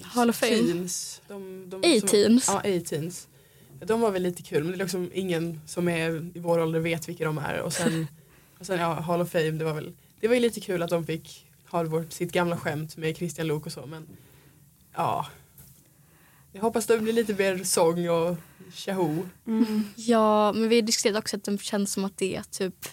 Hall 0.02 0.30
of 0.30 0.36
Fame. 0.36 0.52
Teens. 0.56 1.22
De, 1.28 1.70
de, 1.70 1.82
som- 1.82 2.08
A-teens. 2.08 2.44
Ja, 2.48 2.58
A-teens. 2.58 3.28
De 3.86 4.00
var 4.00 4.10
väl 4.10 4.22
lite 4.22 4.42
kul 4.42 4.64
men 4.64 4.72
det 4.72 4.76
är 4.76 4.78
liksom 4.78 5.10
ingen 5.14 5.60
som 5.66 5.88
är 5.88 6.30
i 6.34 6.38
vår 6.38 6.58
ålder 6.58 6.80
vet 6.80 7.08
vilka 7.08 7.24
de 7.24 7.38
är 7.38 7.60
och 7.60 7.72
sen, 7.72 8.06
och 8.58 8.66
sen 8.66 8.80
ja, 8.80 8.94
Hall 8.94 9.20
of 9.20 9.30
Fame 9.30 9.50
det 9.50 9.64
var 9.64 9.74
väl, 9.74 9.92
det 10.20 10.28
var 10.28 10.34
ju 10.34 10.40
lite 10.40 10.60
kul 10.60 10.82
att 10.82 10.90
de 10.90 11.06
fick 11.06 11.46
ha 11.70 11.84
vårt, 11.84 12.12
sitt 12.12 12.32
gamla 12.32 12.56
skämt 12.56 12.96
med 12.96 13.16
Christian 13.16 13.46
Lok 13.46 13.66
och 13.66 13.72
så 13.72 13.86
men 13.86 14.06
ja. 14.94 15.26
Jag 16.52 16.62
hoppas 16.62 16.86
det 16.86 16.98
blir 16.98 17.12
lite 17.12 17.34
mer 17.34 17.64
sång 17.64 18.08
och 18.08 18.36
tjoho. 18.74 19.22
Mm. 19.46 19.84
Ja, 19.96 20.52
men 20.52 20.68
vi 20.68 20.74
har 20.74 20.82
diskuterat 20.82 21.18
också 21.18 21.36
att 21.36 21.44
det 21.44 21.60
känns 21.60 21.92
som 21.92 22.04
att 22.04 22.16
det 22.18 22.36
är 22.36 22.42
typ 22.42 22.88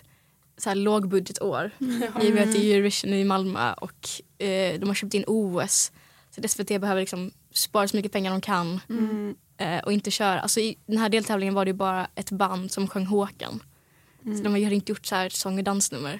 så 0.57 0.69
här 0.69 0.75
lågbudgetår. 0.75 1.71
I 2.21 2.29
och 2.29 2.35
med 2.35 2.43
att 2.43 2.53
det 2.53 2.65
är 2.65 2.75
Eurovision 2.75 3.13
i 3.13 3.23
Malmö 3.23 3.73
och 3.73 4.09
eh, 4.43 4.79
de 4.79 4.87
har 4.87 4.93
köpt 4.95 5.13
in 5.13 5.23
OS. 5.27 5.91
Så 6.31 6.47
SVT 6.47 6.67
behöver 6.67 7.01
liksom 7.01 7.31
spara 7.51 7.87
så 7.87 7.95
mycket 7.95 8.11
pengar 8.11 8.31
de 8.31 8.41
kan 8.41 8.79
Mm. 8.89 9.35
Eh, 9.59 9.79
och 9.79 9.93
inte 9.93 10.11
köra. 10.11 10.39
Alltså 10.39 10.59
i 10.59 10.77
den 10.85 10.97
här 10.97 11.09
deltävlingen 11.09 11.53
var 11.53 11.65
det 11.65 11.69
ju 11.69 11.75
bara 11.77 12.07
ett 12.15 12.31
band 12.31 12.71
som 12.71 12.87
sjöng 12.87 13.05
Håkan. 13.05 13.63
Så 14.23 14.43
de 14.43 14.49
har 14.49 14.71
inte 14.73 14.91
gjort 14.91 15.05
så 15.05 15.15
här 15.15 15.29
sång 15.29 15.57
och 15.57 15.63
dansnummer. 15.63 16.19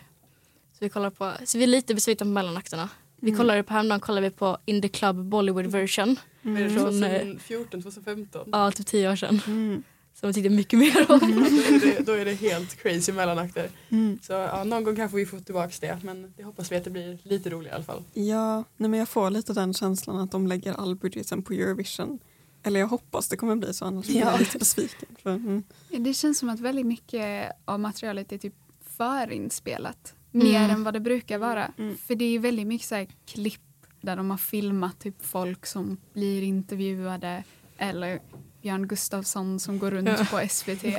Så 0.74 0.78
vi 0.86 0.90
kollar 0.90 1.10
på, 1.10 1.32
så 1.46 1.58
vi 1.58 1.64
är 1.64 1.68
lite 1.68 1.96
besvikna 1.96 2.24
på 2.26 2.30
mellanakterna. 2.30 2.90
Vi 3.22 3.30
Mm. 3.30 3.38
kollade 3.38 3.64
på 3.64 3.74
häromdagen 3.74 4.00
kollade 4.00 4.30
vi 4.30 4.36
på 4.36 4.58
In 4.66 4.82
the 4.82 4.88
Club 4.90 5.16
Bollywood 5.26 5.66
version. 5.66 6.16
Är 6.44 6.50
det 6.64 6.70
Från, 6.70 7.04
eh, 7.04 7.10
2014, 7.12 7.82
2015? 7.82 8.50
Ja, 8.52 8.72
typ 8.72 8.88
tio 8.88 9.12
år 9.12 9.16
sedan. 9.16 9.42
Mm. 9.48 9.84
Som 10.14 10.28
vi 10.28 10.34
tyckte 10.34 10.50
mycket 10.50 10.80
mer 10.80 11.12
om. 11.12 11.20
då, 11.20 11.26
är 11.26 11.80
det, 11.96 12.06
då 12.06 12.12
är 12.12 12.26
det 12.26 12.34
helt 12.34 12.76
crazy 12.82 13.12
mellanakter. 13.12 13.70
Mm. 13.90 14.20
Så 14.22 14.34
ja, 14.34 14.64
någon 14.64 14.84
gång 14.84 14.96
kanske 14.96 15.18
vi 15.18 15.26
får 15.26 15.40
tillbaka 15.40 15.74
det 15.82 16.00
men 16.04 16.34
det 16.38 16.44
hoppas 16.44 16.72
vi 16.72 16.76
att 16.76 16.84
det 16.84 16.90
blir 16.90 17.18
lite 17.24 17.50
roligare 17.50 17.74
i 17.74 17.76
alla 17.76 17.84
fall. 17.84 18.04
Ja, 18.14 18.64
nej 18.78 18.90
men 18.90 19.00
jag 19.00 19.10
får 19.10 19.30
lite 19.30 19.54
den 19.54 19.74
känslan 19.74 20.18
att 20.20 20.32
de 20.32 20.48
lägger 20.48 20.74
all 20.74 20.96
budgeten 20.96 21.42
på 21.44 21.54
Eurovision. 21.54 22.20
Eller 22.64 22.80
jag 22.80 22.88
hoppas 22.88 23.28
det 23.28 23.38
kommer 23.38 23.56
bli 23.56 23.74
så, 23.74 23.86
annars 23.86 24.06
blir 24.06 24.20
jag 24.20 24.34
Ja. 24.34 24.38
lite 24.38 24.58
besviken. 24.58 25.10
För, 25.24 25.30
mm. 25.36 25.64
Det 25.90 26.14
känns 26.14 26.40
som 26.40 26.50
att 26.50 26.60
väldigt 26.60 26.86
mycket 26.86 27.52
av 27.66 27.80
materialet 27.80 28.32
är 28.32 28.38
typ 28.38 28.54
förinspelat. 28.98 30.14
Mm. 30.34 30.48
Mer 30.48 30.70
än 30.70 30.84
vad 30.84 30.94
det 30.94 31.00
brukar 31.00 31.38
vara. 31.38 31.72
Mm. 31.78 31.98
För 31.98 32.16
det 32.16 32.26
är 32.36 32.40
väldigt 32.40 32.68
mycket 32.68 32.88
så 32.88 32.96
här 32.96 33.08
klipp 33.26 33.62
där 34.02 34.16
de 34.16 34.30
har 34.30 34.38
filmat 34.38 35.00
typ 35.00 35.26
folk 35.26 35.66
som 35.66 35.98
blir 36.14 36.42
intervjuade 36.44 37.44
eller 37.78 38.20
Björn 38.62 38.88
Gustafsson 38.88 39.60
som 39.60 39.80
går 39.80 39.92
runt 39.92 40.08
Ja. 40.08 40.26
på 40.32 40.48
SVT. 40.50 40.84
eh, 40.84 40.94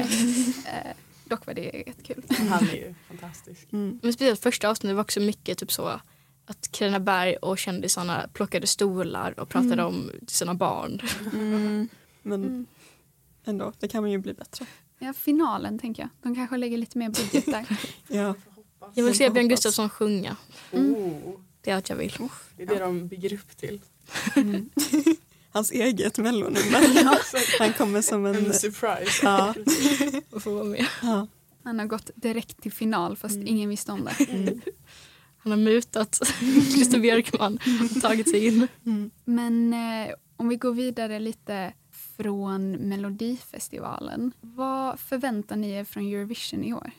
dock 1.25 1.47
var 1.47 1.55
det 1.55 1.85
jättekul. 1.87 2.23
Han 2.50 2.69
är 2.69 2.75
ju 2.75 2.95
fantastisk. 3.09 3.73
Mm. 3.73 4.00
Men 4.02 4.12
speciellt 4.12 4.40
första 4.40 4.69
avsnittet 4.71 4.97
var 4.97 5.02
också 5.02 5.21
mycket 5.21 5.59
typ 5.59 5.73
så 5.73 6.00
att 6.50 6.73
Carina 6.73 7.00
Berg 7.00 7.37
och 7.37 7.59
kändisarna 7.59 8.28
plockade 8.33 8.66
stolar 8.66 9.40
och 9.40 9.49
pratade 9.49 9.73
Mm. 9.83 9.87
om 9.87 10.11
sina 10.28 10.54
barn. 10.54 11.00
Mm. 11.33 11.88
Men 12.23 12.45
Mm. 12.45 12.66
ändå, 13.45 13.73
det 13.78 13.88
kan 13.88 14.02
man 14.02 14.11
ju 14.11 14.19
bli 14.19 14.35
bättre. 14.35 14.66
Ja, 14.99 15.12
finalen 15.12 15.78
tänker 15.78 16.02
jag. 16.02 16.11
De 16.23 16.35
kanske 16.35 16.57
lägger 16.57 16.78
lite 16.78 16.99
mer 16.99 17.09
budget 17.11 17.47
där. 17.47 17.66
Ja. 18.09 18.35
Jag 18.95 19.04
vill 19.04 19.14
se 19.16 19.25
Jag 19.25 19.33
Björn. 19.33 19.49
Gustafsson 19.49 19.88
sjunga. 19.90 20.37
Mm. 20.73 20.95
Oh, 20.95 21.40
Det 21.61 21.71
är 21.71 21.75
allt 21.76 21.88
jag 21.88 21.97
vill. 21.97 22.14
det 22.57 22.62
är 22.62 22.66
det 22.66 22.78
de 22.78 23.09
bygger 23.09 23.35
upp 23.35 23.57
till. 23.57 23.80
Mm. 24.37 24.71
hans 25.50 25.71
eget 25.71 26.19
mellonummer. 26.19 27.09
Han 27.59 27.73
kommer 27.73 28.02
som 28.02 28.26
en... 28.26 28.35
En 28.47 28.52
surprise. 28.54 29.21
Ja, 29.23 29.54
Och 30.30 30.42
få 30.42 30.54
vara 30.54 30.64
med. 30.64 30.87
ja. 31.02 31.26
Han 31.64 31.78
har 31.78 31.87
gått 31.87 32.11
direkt 32.14 32.62
till 32.62 32.73
final 32.73 33.16
fast 33.16 33.35
Mm. 33.35 33.47
ingen 33.49 33.69
visste 33.69 33.92
om 33.92 34.04
det. 34.04 34.25
Mm. 34.28 34.61
Han 35.42 35.52
har 35.52 35.59
mutat 35.59 36.14
Christer 36.75 36.99
Björkman 37.00 37.59
och 37.94 38.02
tagit 38.02 38.30
sig 38.30 38.47
in. 38.47 38.68
Mm. 38.87 39.11
Men 39.25 39.73
eh, 39.73 40.14
om 40.37 40.49
vi 40.49 40.56
går 40.56 40.73
vidare 40.75 41.18
lite 41.18 41.73
från 42.16 42.73
Melodifestivalen. 42.73 44.32
Vad 44.40 45.00
förväntar 45.00 45.56
ni 45.56 45.70
er 45.70 45.85
från 45.85 46.06
Eurovision 46.14 46.64
i 46.64 46.73
år? 46.75 46.90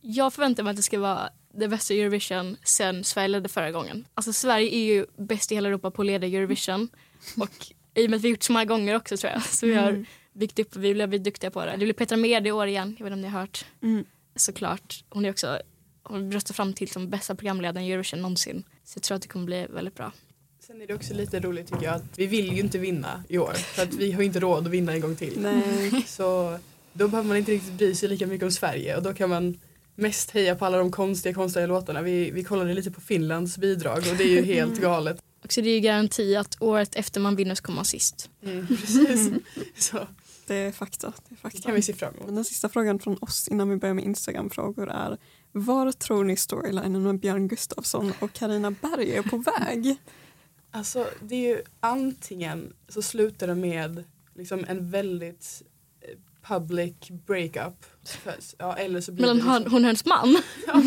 Jag 0.00 0.32
förväntar 0.32 0.62
mig 0.62 0.70
att 0.70 0.76
det 0.76 0.82
ska 0.82 0.98
vara 0.98 1.30
det 1.54 1.68
bästa 1.68 1.94
Eurovision 1.94 2.56
sen 2.64 3.04
Sverige 3.04 3.28
ledde 3.28 3.48
förra 3.48 3.70
gången. 3.70 4.04
Alltså 4.14 4.32
Sverige 4.32 4.74
är 4.74 4.84
ju 4.84 5.06
bäst 5.16 5.52
i 5.52 5.54
hela 5.54 5.68
Europa 5.68 5.90
på 5.90 6.02
att 6.02 6.06
leda 6.06 6.26
Eurovision. 6.26 6.88
Och 7.36 7.66
i 7.94 8.06
och 8.06 8.10
med 8.10 8.16
att 8.16 8.22
vi 8.24 8.28
gjort 8.28 8.42
så 8.42 8.52
många 8.52 8.64
gånger 8.64 8.96
också 8.96 9.16
tror 9.16 9.32
jag. 9.32 9.42
Så 9.42 9.66
vi 9.66 9.74
har 9.74 9.88
Mm. 9.90 10.04
byggt 10.32 10.58
upp 10.58 10.76
och 10.76 10.84
vi 10.84 10.94
blivit 10.94 11.24
duktiga 11.24 11.50
på 11.50 11.64
det. 11.64 11.70
Det 11.70 11.76
blir 11.84 11.92
Petra 11.92 12.16
Mede 12.16 12.48
i 12.48 12.52
år 12.52 12.66
igen. 12.66 12.96
Jag 12.98 13.04
vet 13.04 13.12
inte 13.12 13.14
om 13.14 13.20
ni 13.20 13.28
har 13.28 13.40
hört. 13.40 13.64
Mm. 13.82 14.04
Såklart. 14.36 15.04
Hon 15.08 15.24
är 15.24 15.30
också 15.30 15.58
hon 16.02 16.32
röstar 16.32 16.54
fram 16.54 16.72
till 16.72 16.90
som 16.90 17.10
bästa 17.10 17.34
programledaren 17.34 17.86
i 17.86 17.92
Eurovision 17.92 18.22
någonsin. 18.22 18.64
Så 18.84 18.96
jag 18.96 19.02
tror 19.02 19.16
att 19.16 19.22
det 19.22 19.28
kommer 19.28 19.46
bli 19.46 19.66
väldigt 19.70 19.94
bra. 19.94 20.12
Sen 20.66 20.82
är 20.82 20.86
det 20.86 20.94
också 20.94 21.14
lite 21.14 21.40
roligt 21.40 21.68
tycker 21.68 21.84
jag 21.84 21.94
att 21.94 22.04
vi 22.16 22.26
vill 22.26 22.52
ju 22.52 22.60
inte 22.60 22.78
vinna 22.78 23.24
i 23.28 23.38
år. 23.38 23.52
För 23.52 23.82
att 23.82 23.94
vi 23.94 24.12
har 24.12 24.22
inte 24.22 24.40
råd 24.40 24.66
att 24.66 24.72
vinna 24.72 24.92
en 24.92 25.00
gång 25.00 25.16
till. 25.16 25.40
Nej. 25.40 26.02
Så 26.06 26.58
då 26.92 27.08
behöver 27.08 27.28
man 27.28 27.36
inte 27.36 27.52
riktigt 27.52 27.72
bry 27.72 27.94
sig 27.94 28.08
lika 28.08 28.26
mycket 28.26 28.44
om 28.44 28.50
Sverige 28.50 28.96
och 28.96 29.02
då 29.02 29.14
kan 29.14 29.30
man 29.30 29.58
mest 29.94 30.30
heja 30.30 30.54
på 30.54 30.64
alla 30.66 30.78
de 30.78 30.90
konstiga, 30.90 31.34
konstiga 31.34 31.66
låtarna. 31.66 32.02
Vi, 32.02 32.30
vi 32.30 32.44
kollade 32.44 32.74
lite 32.74 32.90
på 32.90 33.00
Finlands 33.00 33.58
bidrag 33.58 33.98
och 33.98 34.16
det 34.16 34.24
är 34.24 34.28
ju 34.28 34.42
helt 34.42 34.80
galet. 34.80 35.22
Och 35.44 35.52
så 35.52 35.60
det 35.60 35.68
är 35.70 35.74
ju 35.74 35.80
garanti 35.80 36.36
att 36.36 36.56
året 36.60 36.94
efter 36.94 37.20
man 37.20 37.36
vinner 37.36 37.54
så 37.54 37.62
kommer 37.62 37.76
man 37.76 37.84
sist. 37.84 38.30
Mm, 38.42 38.66
precis. 38.66 39.30
Så 39.76 40.06
Det 40.46 40.54
är 40.54 40.72
fakta. 40.72 41.06
Det 41.06 41.14
är 41.26 41.30
det 41.30 41.36
fakta. 41.36 41.60
kan 41.62 41.74
vi 41.74 41.82
se 41.82 41.92
fram 41.92 42.14
emot. 42.14 42.26
Men 42.26 42.34
den 42.34 42.44
sista 42.44 42.68
frågan 42.68 42.98
från 42.98 43.16
oss 43.20 43.48
innan 43.48 43.68
vi 43.70 43.76
börjar 43.76 43.94
med 43.94 44.04
Instagram-frågor 44.04 44.90
är 44.90 45.18
var 45.52 45.92
tror 45.92 46.24
ni 46.24 46.36
storylinen 46.36 47.02
med 47.02 47.20
Björn 47.20 47.48
Gustafsson 47.48 48.12
och 48.20 48.32
Karina 48.32 48.70
Berg 48.70 49.16
är 49.16 49.22
på 49.22 49.36
väg? 49.36 49.96
Alltså 50.72 51.06
det 51.20 51.34
är 51.34 51.56
ju 51.56 51.62
antingen 51.80 52.72
så 52.88 53.02
slutar 53.02 53.46
det 53.46 53.54
med 53.54 54.04
liksom 54.34 54.64
en 54.68 54.90
väldigt 54.90 55.62
eh, 56.00 56.18
public 56.48 56.94
breakup. 57.26 57.86
Ja, 58.58 58.76
eller 58.76 59.00
så 59.00 59.12
blir 59.12 59.22
Mellan 59.22 59.36
liksom, 59.36 59.72
hon 59.72 59.82
och 59.82 59.86
hennes 59.86 60.04
man. 60.04 60.42
ja, 60.66 60.82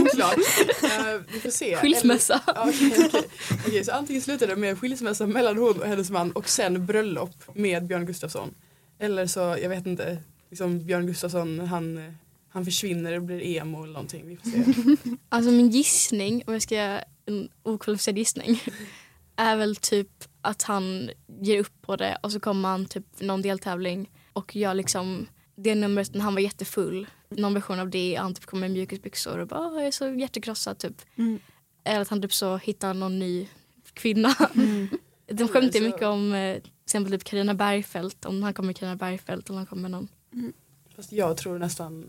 oklart. 0.00 0.36
Eh, 0.82 1.20
vi 1.32 1.40
får 1.40 1.50
se. 1.50 1.76
Skilsmässa. 1.76 2.40
Eller, 2.46 2.54
ja, 2.56 2.68
okej, 2.68 3.06
okej. 3.06 3.28
Okej, 3.66 3.84
så 3.84 3.92
antingen 3.92 4.22
slutar 4.22 4.46
det 4.46 4.56
med 4.56 4.78
skilsmässa 4.78 5.26
mellan 5.26 5.58
hon 5.58 5.80
och 5.80 5.86
hennes 5.86 6.10
man 6.10 6.32
och 6.32 6.48
sen 6.48 6.86
bröllop 6.86 7.56
med 7.56 7.86
Björn 7.86 8.06
Gustafsson. 8.06 8.54
Eller 8.98 9.26
så, 9.26 9.40
jag 9.40 9.68
vet 9.68 9.86
inte, 9.86 10.18
liksom 10.50 10.86
Björn 10.86 11.06
Gustafsson 11.06 11.60
han, 11.60 11.98
eh, 11.98 12.12
han 12.54 12.64
försvinner 12.64 13.16
och 13.16 13.22
blir 13.22 13.40
emo 13.42 13.82
eller 13.82 13.92
någonting. 13.92 14.28
Vi 14.28 14.36
får 14.36 14.50
se. 14.50 15.16
Alltså 15.28 15.50
min 15.50 15.70
gissning, 15.70 16.42
om 16.46 16.52
jag 16.52 16.62
ska 16.62 16.74
göra 16.74 17.04
en 17.26 17.48
okvalificerad 17.62 18.18
gissning, 18.18 18.62
är 19.36 19.56
väl 19.56 19.76
typ 19.76 20.24
att 20.40 20.62
han 20.62 21.10
ger 21.40 21.58
upp 21.60 21.82
på 21.82 21.96
det 21.96 22.18
och 22.22 22.32
så 22.32 22.40
kommer 22.40 22.68
han 22.68 22.86
typ 22.86 23.20
någon 23.20 23.42
deltävling 23.42 24.10
och 24.32 24.56
gör 24.56 24.74
liksom 24.74 25.26
det 25.56 25.74
numret 25.74 26.14
när 26.14 26.20
han 26.20 26.34
var 26.34 26.40
jättefull, 26.40 27.06
någon 27.28 27.54
version 27.54 27.80
av 27.80 27.90
det, 27.90 28.14
han 28.14 28.34
typ 28.34 28.44
kommer 28.46 28.66
i 28.66 28.70
mjukisbyxor 28.70 29.38
och 29.38 29.48
bara 29.48 29.60
"Åh, 29.60 29.74
jag 29.74 29.86
är 29.86 29.90
så 29.90 30.08
hjärtekrossad 30.08 30.78
typ. 30.78 31.02
Mm. 31.16 31.38
Eller 31.84 32.00
att 32.00 32.08
han 32.08 32.22
typ 32.22 32.32
så 32.32 32.56
hittar 32.56 32.94
någon 32.94 33.18
ny 33.18 33.48
kvinna. 33.94 34.34
Mm. 34.54 34.88
De 35.26 35.48
skämtar 35.48 35.80
mycket 35.80 36.02
om 36.02 36.32
eh, 36.34 36.60
till 36.62 36.72
exempel 36.84 37.12
typ 37.12 37.24
Carina 37.24 37.54
Bergfeldt, 37.54 38.24
om 38.24 38.42
han 38.42 38.54
kommer 38.54 38.66
med 38.66 38.76
Carina 38.76 38.96
Bergfeldt 38.96 39.48
eller 39.48 39.54
om 39.54 39.56
han 39.56 39.66
kommer 39.66 39.82
med 39.82 39.90
någon. 39.90 40.08
Fast 40.96 41.12
jag 41.12 41.36
tror 41.36 41.58
nästan 41.58 42.06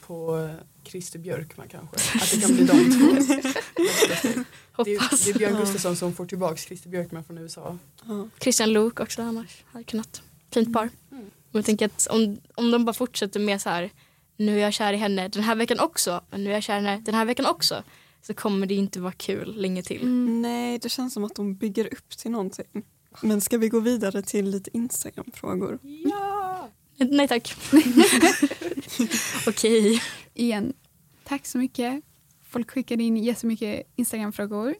på 0.00 0.38
eh, 0.38 0.50
Christer 0.84 1.18
Björkman 1.18 1.68
kanske. 1.68 2.18
Att 2.18 2.30
det 2.30 2.40
kan 2.40 2.54
bli 2.54 2.64
de 2.64 2.98
två. 2.98 3.34
Det 4.84 4.94
är, 4.94 5.00
Hoppas. 5.00 5.24
det 5.24 5.30
är 5.30 5.38
Björn. 5.38 5.56
Gustafsson 5.56 5.96
som 5.96 6.12
får 6.14 6.26
tillbaka 6.26 6.56
Christer 6.56 6.90
Björkman 6.90 7.24
från 7.24 7.38
USA. 7.38 7.78
Ja. 8.04 8.28
Christian 8.40 8.72
Luuk 8.72 9.00
också 9.00 9.22
annars 9.22 9.64
hade 9.66 9.84
kunnat. 9.84 10.22
Fint 10.52 10.72
par. 10.72 10.90
Mm. 11.10 11.24
Och 11.26 11.58
jag 11.58 11.64
tänker 11.64 11.86
att 11.86 12.06
om, 12.06 12.36
om 12.54 12.70
de 12.70 12.84
bara 12.84 12.92
fortsätter 12.92 13.40
med 13.40 13.60
så 13.60 13.68
här 13.68 13.90
nu 14.36 14.56
är 14.56 14.62
jag 14.62 14.72
kär 14.72 14.92
i 14.92 14.96
henne 14.96 15.28
den 15.28 15.42
här 15.42 15.54
veckan 15.54 15.80
också, 15.80 16.24
men 16.30 16.44
nu 16.44 16.50
är 16.50 16.54
jag 16.54 16.62
kär 16.62 16.74
i 16.74 16.76
henne 16.76 17.02
den 17.04 17.14
här 17.14 17.24
veckan 17.24 17.46
också 17.46 17.82
så 18.22 18.34
kommer 18.34 18.66
det 18.66 18.74
inte 18.74 19.00
vara 19.00 19.12
kul 19.12 19.54
länge 19.56 19.82
till. 19.82 20.02
Mm. 20.02 20.42
Nej, 20.42 20.78
det 20.78 20.88
känns 20.88 21.14
som 21.14 21.24
att 21.24 21.34
de 21.34 21.54
bygger 21.54 21.92
upp 21.92 22.10
till 22.10 22.30
någonting. 22.30 22.84
Men 23.20 23.40
ska 23.40 23.58
vi 23.58 23.68
gå 23.68 23.80
vidare 23.80 24.22
till 24.22 24.50
lite 24.50 24.70
Instagram-frågor? 24.76 25.78
Ja! 25.82 26.68
Nej 26.96 27.28
tack. 27.28 27.54
Okej. 29.46 30.02
Igen, 30.34 30.72
tack 31.24 31.46
så 31.46 31.58
mycket. 31.58 32.02
Folk 32.48 32.70
skickade 32.70 33.02
in 33.02 33.16
jättemycket 33.16 33.82
Instagram-frågor. 33.96 34.74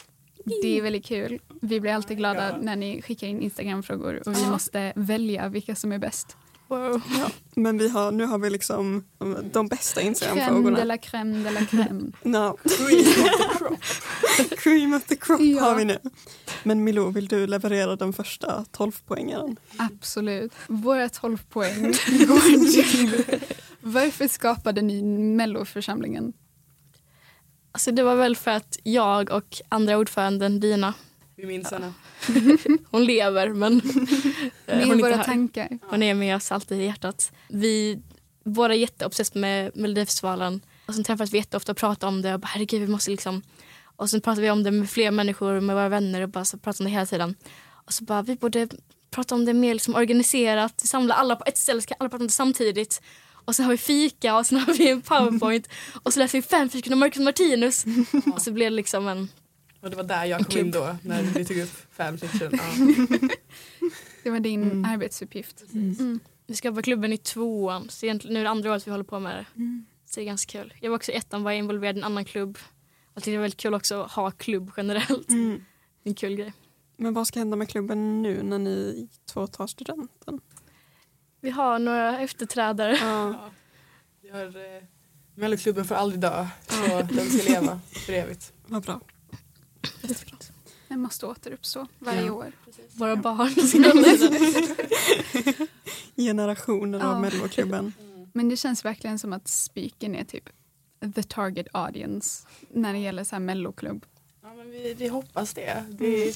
Det 0.62 0.78
är 0.78 0.82
väldigt 0.82 1.06
kul. 1.06 1.40
Vi 1.62 1.80
blir 1.80 1.92
alltid 1.92 2.16
glada 2.16 2.58
när 2.62 2.76
ni 2.76 3.02
skickar 3.02 3.26
in 3.26 3.40
Instagram-frågor 3.40 4.28
och 4.28 4.36
vi 4.36 4.46
måste 4.46 4.92
välja 4.96 5.48
vilka 5.48 5.74
som 5.74 5.92
är 5.92 5.98
bäst. 5.98 6.36
Wow. 6.68 7.02
Men 7.54 7.78
vi 7.78 7.88
har, 7.88 8.12
nu 8.12 8.24
har 8.24 8.38
vi 8.38 8.50
liksom 8.50 9.04
de 9.52 9.68
bästa 9.68 10.00
Crème 10.00 10.04
de 10.04 10.08
Instagram-frågorna. 10.08 10.84
la 10.84 10.96
crème 10.96 11.44
de 11.44 11.50
la 11.50 11.60
crème. 11.60 12.12
No. 12.22 12.56
Cream 12.66 13.04
of 13.04 13.36
the 13.38 13.56
crop. 13.58 14.58
Cream 14.58 14.94
of 14.94 15.04
the 15.04 15.16
crop 15.16 15.40
Ja. 15.40 15.62
har 15.62 15.74
vi 15.76 15.84
nu. 15.84 15.98
Men 16.62 16.84
Milou, 16.84 17.10
vill 17.10 17.26
du 17.28 17.46
leverera 17.46 17.96
den 17.96 18.12
första 18.12 18.64
12-poängaren? 18.72 19.56
Absolut. 19.76 20.52
Våra 20.68 21.08
12 21.08 21.38
poäng 21.50 21.82
går 22.26 22.40
till 22.70 23.24
Varför 23.80 24.28
skapade 24.28 24.82
ni 24.82 25.02
Melloförsamlingen? 25.36 26.32
Alltså 27.72 27.90
det 27.92 28.02
var 28.02 28.16
väl 28.16 28.36
för 28.36 28.50
att 28.50 28.78
jag 28.82 29.30
och 29.30 29.60
andra 29.68 29.98
ordföranden 29.98 30.60
Dina, 30.60 30.94
Vi 31.36 31.46
minns 31.46 31.70
henne. 31.70 31.92
hon 32.90 33.04
lever 33.04 33.48
men 33.48 33.72
eh, 34.66 34.76
Med 34.76 34.86
hon 34.86 34.98
våra 34.98 35.24
tankar. 35.24 35.78
Hon 35.82 36.02
är 36.02 36.14
med 36.14 36.36
oss 36.36 36.52
alltid 36.52 36.80
i 36.80 36.84
hjärtat. 36.84 37.32
Vi 37.48 38.02
båda 38.44 38.74
är 38.74 38.78
jätteobsessed 38.78 39.40
med 39.40 39.76
Melodifestivalen. 39.76 40.60
Och 40.86 40.94
sen 40.94 41.04
träffas 41.04 41.32
vi 41.32 41.38
jätteofta 41.38 41.72
och 41.72 41.78
pratar 41.78 42.08
om 42.08 42.22
det 42.22 42.34
och 42.34 42.40
bara 42.40 42.46
herregud 42.46 42.80
vi 42.80 42.86
måste 42.86 43.10
liksom 43.10 43.42
och 43.96 44.10
sen 44.10 44.20
pratar 44.20 44.42
vi 44.42 44.50
om 44.50 44.62
det 44.62 44.70
med 44.70 44.90
fler 44.90 45.10
människor 45.10 45.60
med 45.60 45.76
våra 45.76 45.88
vänner 45.88 46.22
och 46.22 46.28
bara 46.28 46.44
så 46.44 46.58
pratar 46.58 46.80
om 46.80 46.84
det 46.84 46.90
hela 46.90 47.06
tiden. 47.06 47.34
Och 47.64 47.92
så 47.92 48.04
bara 48.04 48.22
vi 48.22 48.36
borde 48.36 48.68
prata 49.10 49.34
om 49.34 49.44
det 49.44 49.54
mer 49.54 49.74
liksom 49.74 49.94
organiserat, 49.94 50.80
samla 50.80 51.14
alla 51.14 51.36
på 51.36 51.44
ett 51.46 51.58
ställe 51.58 51.80
så 51.82 51.86
kan 51.88 51.96
alla 52.00 52.08
prata 52.08 52.22
om 52.22 52.26
det 52.26 52.32
samtidigt. 52.32 53.02
Och 53.44 53.56
sen 53.56 53.64
har 53.64 53.72
vi 53.72 53.78
fika 53.78 54.36
och 54.36 54.46
sen 54.46 54.58
har 54.58 54.74
vi 54.74 54.90
en 54.90 55.02
powerpoint 55.02 55.68
och 56.02 56.12
så 56.12 56.18
läser 56.18 56.38
vi 56.38 56.42
fanfiction 56.42 56.92
om 56.92 56.98
Marcus 56.98 57.22
Martinus. 57.22 57.84
Och 58.34 58.42
så 58.42 58.52
blev 58.52 58.70
det 58.70 58.76
liksom 58.76 59.08
en 59.08 59.28
Och 59.84 59.90
det 59.90 59.96
var 59.96 60.02
där 60.04 60.24
jag 60.24 60.46
kom 60.46 60.58
in 60.60 60.70
då 60.70 60.96
när 61.02 61.22
vi 61.22 61.44
tog 61.44 61.56
upp 61.58 61.70
fanfiction. 61.92 62.50
Ja. 63.20 63.28
Det 64.22 64.30
var 64.30 64.40
din 64.40 64.62
Mm. 64.62 64.84
arbetsuppgift. 64.84 65.64
Mm. 65.72 66.20
Vi 66.46 66.54
ska 66.54 66.72
på 66.72 66.82
klubben 66.82 67.12
i 67.12 67.18
tvåan, 67.18 67.88
så 67.90 68.06
egentligen, 68.06 68.34
nu 68.34 68.40
är 68.40 68.44
det 68.44 68.50
andra 68.50 68.70
året 68.72 68.86
vi 68.86 68.90
håller 68.90 69.04
på 69.04 69.18
med 69.20 69.36
det. 69.36 69.46
Så 70.06 70.20
det 70.20 70.24
är 70.24 70.26
ganska 70.26 70.58
kul. 70.62 70.74
Jag 70.80 70.90
var 70.90 70.96
också 70.96 71.12
i 71.12 71.14
ettan, 71.14 71.42
var 71.42 71.52
involverad 71.52 71.96
i 71.96 71.98
en 71.98 72.04
annan 72.04 72.24
klubb. 72.24 72.58
Jag 73.14 73.22
tyckte 73.22 73.30
det 73.30 73.36
var 73.36 73.42
väldigt 73.42 73.60
kul 73.60 73.74
också 73.74 74.02
att 74.02 74.12
ha 74.12 74.30
klubb 74.30 74.70
generellt. 74.76 75.28
Mm. 75.30 75.64
Det 76.02 76.08
är 76.08 76.10
en 76.10 76.14
kul 76.14 76.36
grej. 76.36 76.52
Men 76.96 77.14
vad 77.14 77.26
ska 77.26 77.38
hända 77.38 77.56
med 77.56 77.68
klubben 77.68 78.22
nu 78.22 78.42
när 78.42 78.58
ni 78.58 79.08
två 79.32 79.46
tar 79.46 79.66
studenten? 79.66 80.40
Vi 81.40 81.50
har 81.50 81.78
några 81.78 82.20
efterträdare. 82.20 82.96
Ja. 83.00 83.28
Ja. 83.30 83.50
Vi 84.22 84.30
har, 84.30 84.46
eh, 84.46 84.82
Melloklubben 85.34 85.84
får 85.84 85.94
aldrig 85.94 86.20
dö. 86.20 86.46
Så 86.66 87.02
den 87.02 87.30
ska 87.30 87.52
leva 87.52 87.80
för 88.06 88.12
evigt. 88.12 88.52
Vad 88.66 88.82
bra. 88.82 89.00
Den 90.88 91.00
måste 91.00 91.26
återuppstå 91.26 91.86
varje 91.98 92.26
Ja. 92.26 92.32
år. 92.32 92.52
Våra 92.92 93.16
barn. 93.16 93.54
Generationer 96.16 96.98
Ja. 96.98 97.06
av 97.14 97.20
Melloklubben. 97.20 97.92
Men 98.32 98.48
det 98.48 98.56
känns 98.56 98.84
verkligen 98.84 99.18
som 99.18 99.32
att 99.32 99.48
Spiken 99.48 100.14
är 100.14 100.24
typ 100.24 100.48
the 101.14 101.22
target 101.22 101.66
audience 101.72 102.46
när 102.70 102.92
det 102.92 102.98
gäller 102.98 103.24
så 103.24 103.34
här 103.34 103.40
melloklubb. 103.40 104.06
Ja, 104.42 104.54
men 104.54 104.70
vi, 104.70 104.94
vi 104.94 105.08
hoppas 105.08 105.54
det. 105.54 105.84
Det 105.90 106.06
är, 106.28 106.34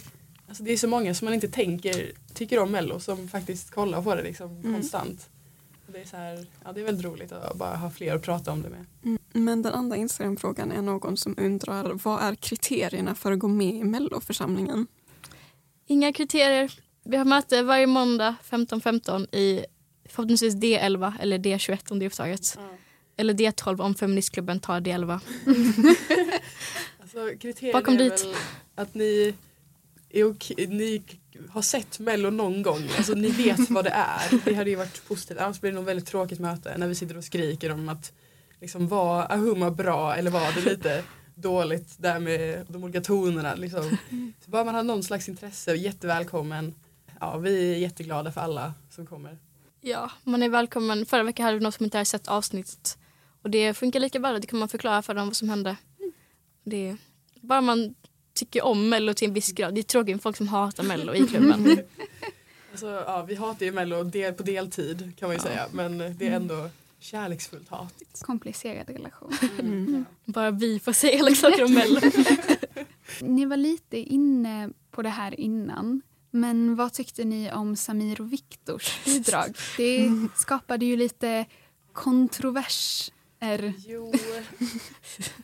alltså, 0.49 0.63
det 0.63 0.73
är 0.73 0.77
så 0.77 0.89
många 0.89 1.15
som 1.15 1.25
man 1.25 1.35
inte 1.35 1.49
tänker 1.49 2.13
tycker 2.35 2.59
om 2.59 2.71
Mello 2.71 3.01
som 3.01 3.29
faktiskt 3.29 3.71
kollar 3.71 4.03
på 4.03 4.15
det 4.15 4.23
liksom, 4.23 4.51
Mm. 4.51 4.75
konstant. 4.75 5.29
Det 5.93 6.01
är, 6.01 6.05
så 6.05 6.17
här, 6.17 6.47
ja, 6.65 6.73
det 6.73 6.81
är 6.81 6.85
väldigt 6.85 7.05
roligt 7.05 7.33
att 7.33 7.57
bara 7.57 7.77
ha 7.77 7.91
fler 7.91 8.15
att 8.15 8.23
prata 8.23 8.53
om 8.53 8.63
det 8.63 8.69
med. 8.69 8.87
Mm. 9.05 9.18
Men 9.39 9.63
den 9.63 9.75
andra 9.75 9.97
Instagram-frågan 9.97 10.73
är 10.73 10.83
någon 10.83 11.17
som 11.17 11.35
undrar 11.39 11.93
vad 12.05 12.23
är 12.23 12.35
kriterierna 12.35 13.15
för 13.15 13.33
att 13.33 13.39
gå 13.39 13.49
med 13.49 13.75
i 13.75 13.85
Melloförsamlingen? 13.85 14.87
Inga 15.87 16.13
kriterier. 16.13 16.73
Vi 17.05 17.17
har 17.17 17.25
möte 17.25 17.63
varje 17.63 17.87
måndag 17.87 18.37
15.15 18.51 19.35
i 19.35 19.65
förhoppningsvis 20.09 20.55
D11 20.55 21.13
eller 21.21 21.39
D21 21.39 21.93
om 21.93 21.99
det 21.99 22.05
är 22.05 22.07
upptaget. 22.07 22.59
Eller 23.17 23.35
D12 23.35 23.81
om 23.81 23.95
feministklubben 23.95 24.61
tar 24.61 24.81
D11. 24.81 25.21
Alltså, 27.01 27.39
kriterierna 27.41 27.81
Bakom 27.81 27.95
är 27.95 27.99
dit. 27.99 28.25
väl 28.25 28.35
att 28.75 28.95
ni 28.95 29.35
är 30.11 30.25
okej, 30.25 30.67
ni 30.67 31.03
har 31.49 31.63
sett 31.63 31.99
mello 31.99 32.31
någon 32.31 32.63
gång, 32.63 32.89
alltså 32.97 33.13
ni 33.13 33.31
vet 33.31 33.71
vad 33.71 33.85
det 33.85 33.91
är. 33.91 34.41
Det 34.45 34.55
hade 34.55 34.71
ju 34.71 34.77
varit 34.77 35.09
positivt, 35.09 35.39
annars 35.39 35.61
blir 35.61 35.71
det 35.71 35.77
nog 35.77 35.85
väldigt 35.85 36.07
tråkigt 36.07 36.39
möte 36.39 36.79
när 36.79 36.87
vi 36.89 36.95
sitter 36.95 37.17
och 37.17 37.25
skriker 37.25 37.73
om 37.73 37.89
att 37.89 38.13
liksom 38.61 38.89
var 38.89 39.33
Ahuma 39.33 39.71
bra 39.71 40.15
eller 40.15 40.31
var 40.31 40.53
det 40.55 40.71
lite 40.71 41.05
dåligt 41.35 41.95
där 41.99 42.19
med 42.19 42.67
de 42.69 42.85
olika 42.85 43.01
tonerna 43.01 43.55
liksom. 43.55 43.97
Så 44.45 44.51
bara 44.51 44.65
man 44.65 44.75
har 44.75 44.83
någon 44.83 45.03
slags 45.03 45.29
intresse, 45.29 45.75
jättevälkommen. 45.75 46.75
Ja, 47.21 47.39
vi 47.39 47.75
är 47.75 47.79
jätteglada 47.79 48.33
för 48.33 48.41
alla 48.41 48.75
som 48.91 49.07
kommer. 49.07 49.39
Ja, 49.81 50.11
man 50.25 50.43
är 50.43 50.49
välkommen. 50.49 51.07
Förra 51.07 51.23
veckan 51.23 51.45
hade 51.45 51.59
vi 51.59 51.63
någon 51.63 51.73
som 51.73 51.85
inte 51.85 51.97
hade 51.99 52.05
sett 52.05 52.29
avsnittet. 52.29 52.99
Och 53.43 53.51
det 53.51 53.75
funkar 53.75 54.01
lika 54.01 54.19
bra. 54.19 54.33
Det 54.33 54.47
kan 54.47 54.59
man 54.59 54.69
förklara 54.69 55.03
för 55.03 55.15
dem 55.15 55.27
vad 55.27 55.37
som 55.37 55.49
hände. 55.49 55.77
Det 56.65 56.97
bara 57.41 57.61
man 57.61 57.95
tycker 58.35 58.65
om 58.65 58.89
Mello 58.89 59.15
till 59.15 59.29
en 59.29 59.35
viss 59.35 59.53
grad. 59.53 59.75
Det 59.75 59.81
är 59.81 59.83
tråkigt 59.83 60.15
med 60.15 60.23
folk 60.23 60.37
som 60.37 60.49
hatar 60.49 60.85
Mello 60.85 61.15
i 61.15 61.27
klubben. 61.27 61.81
Alltså, 62.71 62.87
ja, 62.87 63.23
vi 63.23 63.35
hatar 63.35 63.67
ju 63.67 63.73
mello 63.73 64.05
del, 64.05 64.35
på 64.35 64.43
deltid 64.43 65.13
kan 65.19 65.29
man 65.29 65.37
ju 65.37 65.43
säga 65.43 65.67
men 65.73 65.99
det 65.99 66.29
är 66.29 66.33
ändå 66.33 66.71
kärleksfullt 67.01 67.69
hat. 67.69 67.95
Komplicerad 68.21 68.91
relation. 68.91 69.33
Mm. 69.59 70.05
bara 70.25 70.51
vi 70.51 70.81
får 70.81 70.93
säga 70.93 71.13
elaka 71.13 71.35
saker 71.35 71.65
om 71.65 71.75
Mello. 71.75 72.01
Ni 73.21 73.45
var 73.45 73.57
lite 73.57 73.99
inne 73.99 74.71
på 74.91 75.03
det 75.03 75.09
här 75.09 75.41
innan. 75.41 76.03
Men 76.31 76.77
vad 76.77 76.93
tyckte 76.93 77.25
ni 77.25 77.53
om 77.53 77.77
Samir 77.77 78.21
och 78.21 78.33
Viktors 78.33 79.05
bidrag? 79.05 79.57
Det 79.77 80.11
skapade 80.37 80.85
ju 80.85 80.97
lite 80.97 81.47
kontroverser. 81.93 83.75
Jo, 83.87 84.13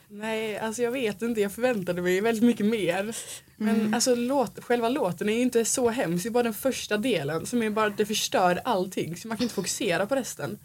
nej 0.09 0.59
alltså 0.59 0.83
jag 0.83 0.91
vet 0.91 1.23
inte, 1.23 1.41
jag 1.41 1.53
förväntade 1.53 2.03
mig 2.03 2.21
väldigt 2.21 2.45
mycket 2.45 2.67
mer. 2.67 3.17
Men 3.57 3.95
alltså 3.95 4.15
låt, 4.15 4.65
själva 4.65 4.89
låten 4.89 5.29
är 5.29 5.33
ju 5.33 5.41
inte 5.41 5.65
så 5.65 5.91
hemsk, 5.91 6.23
det 6.25 6.29
är 6.29 6.31
bara 6.31 6.43
den 6.43 6.55
första 6.55 6.97
delen 6.97 7.47
som 7.47 7.63
är 7.63 7.71
bara 7.71 7.91
det 7.91 8.07
förstör 8.07 8.61
allting 8.65 9.17
så 9.17 9.29
man 9.29 9.37
kan 9.37 9.43
inte 9.43 9.55
fokusera 9.55 10.07
på 10.07 10.15
resten. 10.15 10.59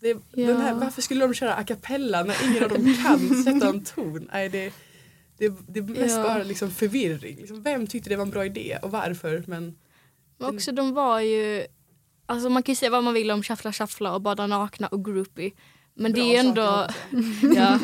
Det, 0.00 0.16
den 0.32 0.56
här, 0.60 0.68
Ja. 0.68 0.74
varför 0.74 1.02
skulle 1.02 1.20
de 1.20 1.34
köra 1.34 1.54
a 1.54 1.64
cappella 1.64 2.22
när 2.24 2.36
ingen 2.50 2.64
av 2.64 2.68
dem 2.70 2.94
kan 3.04 3.44
sätta 3.44 3.68
en 3.68 3.84
ton? 3.84 4.28
Nej, 4.32 4.48
det, 4.48 4.72
det, 5.38 5.52
det 5.68 5.78
är 5.80 5.82
mest 5.84 6.16
Ja. 6.16 6.22
bara 6.22 6.42
liksom 6.42 6.70
förvirring. 6.70 7.36
Liksom, 7.36 7.62
vem 7.62 7.86
tyckte 7.86 8.10
det 8.10 8.16
var 8.16 8.24
en 8.24 8.30
bra 8.30 8.46
idé 8.46 8.78
och 8.82 8.90
varför? 8.90 9.44
Men 9.46 9.78
Men 10.38 10.54
också 10.54 10.72
de 10.72 10.94
var 10.94 11.20
ju... 11.20 11.66
Alltså 12.26 12.48
man 12.48 12.62
kan 12.62 12.72
ju 12.72 12.76
säga 12.76 12.90
vad 12.90 13.04
man 13.04 13.14
vill 13.14 13.30
om 13.30 13.42
Shuffla 13.42 13.72
Shuffla 13.72 14.14
och 14.14 14.20
Bada 14.20 14.46
Nakna 14.46 14.86
och 14.86 15.04
Groupie. 15.04 15.50
Men 15.94 16.12
det 16.12 16.20
är 16.36 16.40
ändå... 16.40 16.88
ja, 17.56 17.78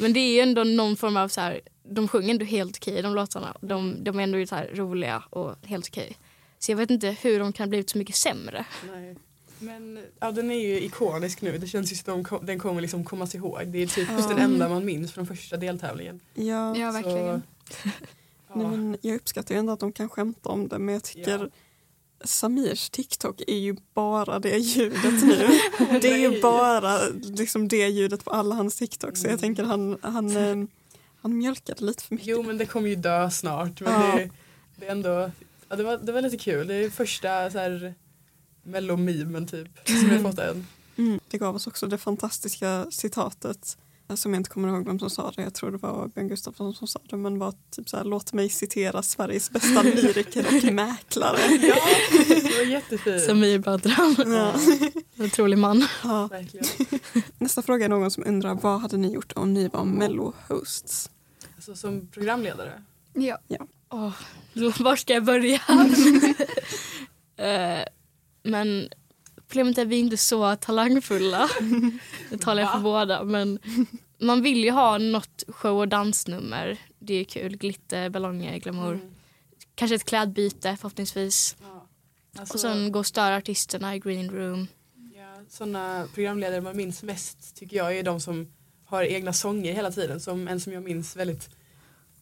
men 0.00 0.12
det 0.12 0.20
är 0.20 0.32
ju 0.34 0.40
ändå 0.40 0.64
någon 0.64 0.96
form 0.96 1.16
av 1.16 1.28
så 1.28 1.40
här... 1.40 1.60
De 1.90 2.08
sjunger 2.08 2.30
ändå 2.30 2.44
helt 2.44 2.76
okej 2.76 3.02
de 3.02 3.14
låtarna. 3.14 3.56
De, 3.60 4.04
de 4.04 4.18
är 4.18 4.22
ändå 4.22 4.46
så 4.46 4.56
roliga 4.74 5.22
och 5.30 5.54
helt 5.66 5.88
okej. 5.88 6.16
Så 6.58 6.72
jag 6.72 6.76
vet 6.76 6.90
inte 6.90 7.16
hur 7.22 7.38
de 7.38 7.52
kan 7.52 7.64
ha 7.64 7.68
blivit 7.68 7.90
så 7.90 7.98
mycket 7.98 8.16
sämre. 8.16 8.64
Nej. 8.92 9.16
Men 9.58 9.98
ja, 10.20 10.30
den 10.30 10.50
är 10.50 10.58
ju 10.68 10.80
ikonisk 10.80 11.40
nu. 11.42 11.58
Det 11.58 11.66
känns 11.66 11.92
ju 11.92 11.96
som 11.96 12.22
de 12.22 12.46
den 12.46 12.58
kommer 12.58 12.80
liksom 12.80 13.04
kommas 13.04 13.34
ihåg. 13.34 13.66
Det 13.66 13.78
är 13.82 13.86
typ 13.86 14.08
Ja. 14.18 14.26
den 14.28 14.38
enda 14.38 14.68
man 14.68 14.84
minns 14.84 15.12
från 15.12 15.26
första 15.26 15.56
deltävlingen. 15.56 16.20
Ja, 16.34 16.76
Ja, 16.76 16.90
verkligen. 16.92 17.42
Så, 17.70 17.80
nej, 17.84 17.94
ja. 18.48 18.56
men 18.70 18.96
jag 19.00 19.16
uppskattar 19.16 19.54
ju 19.54 19.58
ändå 19.58 19.72
att 19.72 19.80
de 19.80 19.92
kan 19.92 20.08
skämta 20.08 20.48
om 20.48 20.68
det 20.68 20.78
men 20.78 20.92
jag 20.94 21.04
tycker 21.04 21.38
Ja. 21.38 21.48
Samirs 22.24 22.90
TikTok 22.90 23.40
är 23.46 23.56
ju 23.56 23.76
bara 23.94 24.38
det 24.38 24.58
ljudet 24.58 25.22
nu. 25.24 25.48
Det 26.00 26.08
är 26.12 26.18
ju 26.18 26.28
Nej. 26.30 26.40
bara 26.42 26.98
liksom 27.22 27.68
det 27.68 27.88
ljudet 27.88 28.24
på 28.24 28.30
alla 28.30 28.54
hans 28.54 28.76
TikTok 28.76 29.16
så 29.16 29.26
jag 29.26 29.30
Mm. 29.30 29.40
tänker 29.40 29.64
han, 29.64 29.98
han, 30.02 30.36
eh, 30.36 30.68
han 31.20 31.38
mjölkade 31.38 31.84
lite 31.84 32.02
för 32.04 32.14
mycket. 32.14 32.28
Jo 32.28 32.42
men 32.42 32.58
det 32.58 32.66
kommer 32.66 32.88
ju 32.88 32.94
dö 32.96 33.30
snart. 33.30 33.80
Men 33.80 33.92
Ja. 33.92 34.16
det, 34.16 34.30
det 34.76 34.86
är 34.86 34.90
ändå 34.90 35.30
ja, 35.68 35.76
det, 35.76 35.82
var, 35.82 35.98
det 35.98 36.12
var 36.12 36.22
lite 36.22 36.36
kul. 36.38 36.66
Det 36.66 36.74
är 36.74 36.90
första 36.90 37.50
så 37.50 37.58
här 37.58 37.94
mellomimen 38.68 39.46
typ 39.46 39.68
som 39.84 40.08
jag 40.12 40.22
fått 40.22 40.38
än. 40.38 40.66
Mm. 40.96 41.20
Det 41.28 41.38
gav 41.38 41.54
oss 41.54 41.66
också 41.66 41.86
det 41.86 41.98
fantastiska 41.98 42.86
citatet 42.90 43.78
eh, 44.08 44.16
som 44.16 44.34
jag 44.34 44.40
inte 44.40 44.50
kommer 44.50 44.68
ihåg 44.68 44.86
vem 44.86 44.98
som 44.98 45.10
sa 45.10 45.32
det, 45.36 45.42
jag 45.42 45.54
tror 45.54 45.70
det 45.70 45.76
var 45.76 46.08
Björn 46.08 46.28
Gustafsson 46.28 46.74
som 46.74 46.88
sa 46.88 47.00
det, 47.10 47.16
men 47.16 47.38
var 47.38 47.54
typ 47.70 47.88
så 47.88 47.96
här, 47.96 48.04
låt 48.04 48.32
mig 48.32 48.48
citera 48.48 49.02
Sveriges 49.02 49.50
bästa 49.50 49.82
lyriker 49.94 50.46
och 50.46 50.72
mäklare. 50.72 51.38
Ja, 51.50 51.74
det 52.26 52.56
var 52.58 52.64
jättefint. 52.64 53.22
Samir 53.22 53.58
Badran. 53.58 54.16
Ja. 54.18 54.52
En 55.14 55.24
otrolig 55.24 55.58
man. 55.58 55.86
Ja. 56.04 56.28
Nästa 57.38 57.62
fråga 57.62 57.84
är 57.84 57.88
någon 57.88 58.10
som 58.10 58.24
undrar 58.26 58.54
vad 58.54 58.80
hade 58.80 58.96
ni 58.96 59.12
gjort 59.12 59.32
om 59.36 59.52
ni 59.54 59.68
var 59.68 59.84
mello-hosts? 59.84 61.10
Alltså, 61.56 61.76
som 61.76 62.08
programledare. 62.08 62.82
Ja. 63.12 63.38
Åh, 63.90 64.12
var 64.54 64.96
ska 64.96 65.14
jag 65.14 65.24
börja? 65.24 65.60
Eh, 67.38 67.84
men 68.42 68.88
problemet 69.48 69.78
är 69.78 69.82
att 69.82 69.88
vi 69.88 69.96
är 69.96 70.00
inte 70.00 70.16
så 70.16 70.56
talangfulla. 70.56 71.48
Det 72.30 72.38
talar 72.38 72.62
jag 72.62 72.72
för 72.72 72.80
båda. 72.80 73.24
Men 73.24 73.58
man 74.18 74.42
vill 74.42 74.64
ju 74.64 74.70
ha 74.70 74.98
något 74.98 75.44
show 75.48 75.78
och 75.78 75.88
dansnummer. 75.88 76.78
Det 76.98 77.14
är 77.14 77.24
kul. 77.24 77.56
Glitter, 77.56 78.10
ballonger, 78.10 78.58
glamour. 78.58 78.94
Mm. 78.94 79.10
Kanske 79.74 79.94
ett 79.94 80.04
klädbyte 80.04 80.76
förhoppningsvis. 80.76 81.56
Ja. 81.60 81.86
Alltså, 82.38 82.54
Och 82.54 82.60
sen 82.60 82.92
gå 82.92 82.98
och 82.98 83.06
störa 83.06 83.36
artisterna 83.36 83.94
i 83.96 83.98
green 83.98 84.30
room. 84.30 84.66
ja, 85.16 85.42
sådana 85.48 86.08
programledare 86.14 86.60
man 86.60 86.76
minns 86.76 87.02
mest 87.02 87.56
tycker 87.56 87.76
jag 87.76 87.98
är 87.98 88.02
de 88.02 88.20
som 88.20 88.52
har 88.84 89.02
egna 89.02 89.32
sånger 89.32 89.72
hela 89.72 89.90
tiden. 89.90 90.20
Som 90.20 90.48
en 90.48 90.60
som 90.60 90.72
jag 90.72 90.82
minns 90.82 91.16
väldigt 91.16 91.50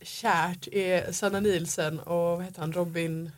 kärt 0.03 0.69
är 0.73 1.13
Sanna 1.13 1.41
Nielsen 1.41 2.01
och 2.01 2.15
vad 2.37 2.45
heter 2.45 2.61
han, 2.61 2.73
Robin 2.73 3.31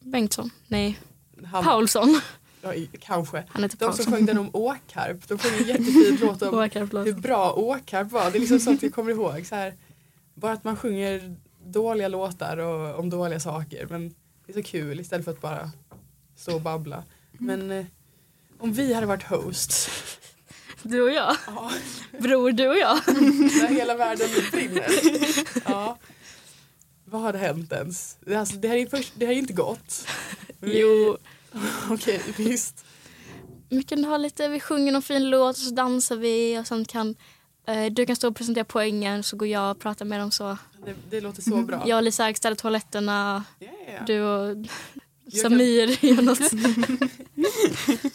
Bengtsson? 0.00 0.50
Nej, 0.66 0.98
han, 1.44 1.64
Paulsson. 1.64 2.20
Ja, 2.62 2.72
kanske. 3.00 3.44
Han 3.48 3.62
heter 3.62 3.76
De 3.78 3.84
som 3.84 3.92
Paulsson. 3.96 4.12
sjöng 4.12 4.26
den 4.26 4.38
om 4.38 4.50
Åkarp, 4.52 5.28
de 5.28 5.38
sjöng 5.38 5.58
en 5.60 5.66
jättefin 5.66 6.18
låt 6.20 6.42
om 6.42 6.54
Åkarp, 6.58 6.92
hur 7.06 7.12
bra 7.12 7.52
Åkarp 7.52 8.10
var. 8.12 8.30
Det 8.30 8.38
är 8.38 8.40
liksom 8.40 8.60
sånt 8.60 8.82
jag 8.82 8.94
kommer 8.94 9.10
ihåg. 9.12 9.46
Så 9.46 9.54
här, 9.54 9.74
bara 10.34 10.52
att 10.52 10.64
man 10.64 10.76
sjunger 10.76 11.36
dåliga 11.64 12.08
låtar 12.08 12.56
och 12.56 12.98
om 12.98 13.10
dåliga 13.10 13.40
saker. 13.40 13.86
Men 13.90 14.08
det 14.46 14.52
är 14.52 14.54
så 14.54 14.62
kul 14.62 15.00
istället 15.00 15.24
för 15.24 15.32
att 15.32 15.40
bara 15.40 15.70
stå 16.36 16.54
och 16.54 16.60
babbla. 16.60 17.04
Men 17.32 17.70
eh, 17.70 17.86
om 18.58 18.72
vi 18.72 18.94
hade 18.94 19.06
varit 19.06 19.22
hosts, 19.22 19.90
Du 20.82 21.02
och 21.02 21.10
jag. 21.10 21.36
ja, 21.46 21.70
Bror, 22.18 22.52
du 22.52 22.68
och 22.68 22.78
jag. 22.78 22.98
när 23.06 23.68
hela 23.68 23.96
världen 23.96 24.28
brinner. 24.52 24.86
Ja. 25.64 25.98
Vad 27.04 27.20
hade 27.22 27.38
hänt 27.38 27.72
ens? 27.72 28.16
Det, 28.20 28.34
alltså, 28.36 28.56
det, 28.56 28.68
här 28.68 28.76
är 28.76 28.86
först, 28.86 29.12
det 29.16 29.26
här 29.26 29.32
är 29.32 29.36
inte 29.38 29.52
gått. 29.52 30.06
Jo. 30.60 31.16
Okej, 31.90 32.22
visst. 32.36 32.84
Vi 33.68 33.82
kan 33.82 34.04
ha 34.04 34.16
lite, 34.16 34.48
vi 34.48 34.60
sjunger 34.60 34.92
någon 34.92 35.02
fin 35.02 35.30
låt 35.30 35.56
och 35.56 35.62
så 35.62 35.74
dansar 35.74 36.16
vi 36.16 36.58
och 36.58 36.66
sen 36.66 36.84
kan 36.84 37.14
eh, 37.66 37.92
du 37.92 38.06
kan 38.06 38.16
stå 38.16 38.28
och 38.28 38.36
presentera 38.36 38.64
poängen 38.64 39.22
så 39.22 39.36
går 39.36 39.48
jag 39.48 39.70
och 39.70 39.78
pratar 39.78 40.04
med 40.04 40.20
dem 40.20 40.30
så. 40.30 40.58
Det, 40.84 40.94
det 41.10 41.20
låter 41.20 41.42
så 41.42 41.56
bra. 41.56 41.82
Jag 41.86 41.96
och 41.96 42.02
Lisa 42.02 42.34
ställer 42.34 42.56
toaletterna, 42.56 43.44
ja. 43.58 43.68
du 44.06 44.22
och 44.22 44.66
Jag 45.24 45.42
Samir 45.42 46.04
gör 46.04 46.22
något. 46.22 46.52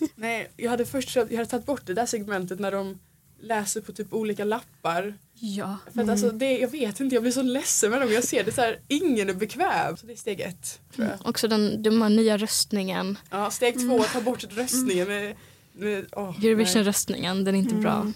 Nej, 0.16 0.52
jag 0.58 0.70
hade 0.70 0.86
först 0.86 1.16
jag 1.16 1.32
hade 1.32 1.46
tagit 1.46 1.66
bort 1.66 1.86
det 1.86 1.94
där 1.94 2.06
segmentet 2.06 2.60
när 2.60 2.72
de 2.72 3.00
läser 3.40 3.82
på 3.82 3.94
typ 3.94 4.14
olika 4.14 4.44
lappar. 4.44 5.14
Ja. 5.40 5.78
För 5.94 6.02
att 6.02 6.10
alltså, 6.10 6.32
det, 6.32 6.58
jag 6.58 6.68
vet 6.68 7.00
inte, 7.00 7.16
jag 7.16 7.24
blir 7.24 7.32
så 7.32 7.42
ledsen 7.42 7.92
med 7.92 8.02
dem. 8.02 8.12
Jag 8.12 8.24
ser 8.24 8.44
det 8.44 8.52
så 8.52 8.62
här, 8.62 8.80
ingen 8.88 9.30
är 9.30 9.34
bekväm. 9.34 9.98
Så 9.98 10.06
det 10.06 10.14
är 10.14 10.18
steg 10.18 10.40
ett, 10.40 10.80
tror 10.96 11.08
jag. 11.08 11.30
Också 11.30 11.48
den, 11.48 11.84
den 11.84 12.16
nya 12.16 12.38
röstningen, 12.38 13.18
Ja, 13.30 13.52
steg 13.52 13.80
två, 13.80 14.04
ta 14.04 14.22
bort 14.22 14.44
röstningen 14.44 15.08
med... 15.08 15.36
med 15.74 16.06
oh, 16.12 16.46
Eurovision-röstningen, 16.46 17.44
den 17.44 17.56
är 17.56 17.60
inte 17.60 17.76
bra. 17.76 17.96
Mm. 17.96 18.14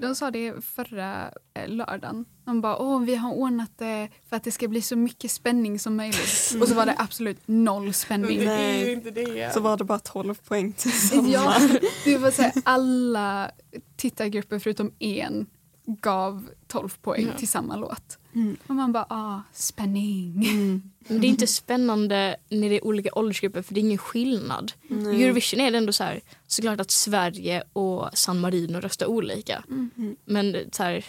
De 0.00 0.14
sa 0.14 0.30
det 0.30 0.64
förra 0.64 1.30
eh, 1.54 1.68
lördagen. 1.68 2.24
De 2.44 2.60
bara, 2.60 2.78
åh 2.78 3.02
vi 3.02 3.14
har 3.14 3.32
ordnat 3.32 3.70
det 3.78 4.08
för 4.28 4.36
att 4.36 4.44
det 4.44 4.50
ska 4.50 4.68
bli 4.68 4.82
så 4.82 4.96
mycket 4.96 5.30
spänning 5.30 5.78
som 5.78 5.96
möjligt. 5.96 6.56
Och 6.60 6.68
så 6.68 6.74
var 6.74 6.86
det 6.86 6.94
absolut 6.98 7.38
noll 7.46 7.94
spänning. 7.94 8.38
det 8.38 8.44
är 8.44 8.46
Nej. 8.46 8.86
ju 8.86 8.92
inte 8.92 9.10
det. 9.10 9.54
Så 9.54 9.60
var 9.60 9.76
det 9.76 9.84
bara 9.84 9.98
12 9.98 10.34
poäng 10.34 10.72
till 10.72 11.08
sommar. 11.08 11.30
Ja, 11.30 11.60
det 12.04 12.18
var 12.18 12.30
så 12.30 12.42
här, 12.42 12.52
alla 12.64 13.50
tittargrupper 13.96 14.58
förutom 14.58 14.92
en 14.98 15.46
gav 15.94 16.48
12 16.66 16.88
poäng 17.02 17.26
Ja. 17.32 17.38
till 17.38 17.48
samma 17.48 17.76
låt. 17.76 18.18
Mm. 18.34 18.56
Och 18.66 18.74
man 18.74 18.92
bara, 18.92 19.06
ah, 19.10 19.40
spänning. 19.52 20.46
Mm. 20.46 20.82
Men 21.08 21.20
det 21.20 21.26
är 21.26 21.28
inte 21.28 21.46
spännande 21.46 22.36
när 22.48 22.68
det 22.68 22.74
är 22.76 22.84
olika 22.84 23.10
åldersgrupper 23.14 23.62
för 23.62 23.74
det 23.74 23.80
är 23.80 23.82
ingen 23.82 23.98
skillnad. 23.98 24.72
Nej. 24.88 25.16
I 25.16 25.24
Eurovision 25.24 25.60
är 25.60 25.70
det 25.70 25.78
ändå 25.78 25.92
så 25.92 26.04
här, 26.04 26.20
såklart 26.46 26.80
att 26.80 26.90
Sverige 26.90 27.62
och 27.72 28.18
San 28.18 28.40
Marino 28.40 28.80
röstar 28.80 29.06
olika. 29.06 29.64
Mm. 29.68 30.16
Men 30.24 30.56
så 30.72 30.82
här, 30.82 31.04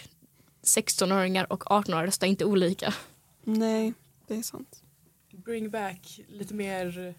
16-åringar 0.62 1.52
och 1.52 1.64
18-åringar 1.64 2.06
röstar 2.06 2.26
inte 2.26 2.44
olika. 2.44 2.94
Nej, 3.44 3.94
det 4.26 4.34
är 4.36 4.42
sant. 4.42 4.82
Bring 5.32 5.70
back 5.70 6.20
lite 6.28 6.54
mer... 6.54 7.14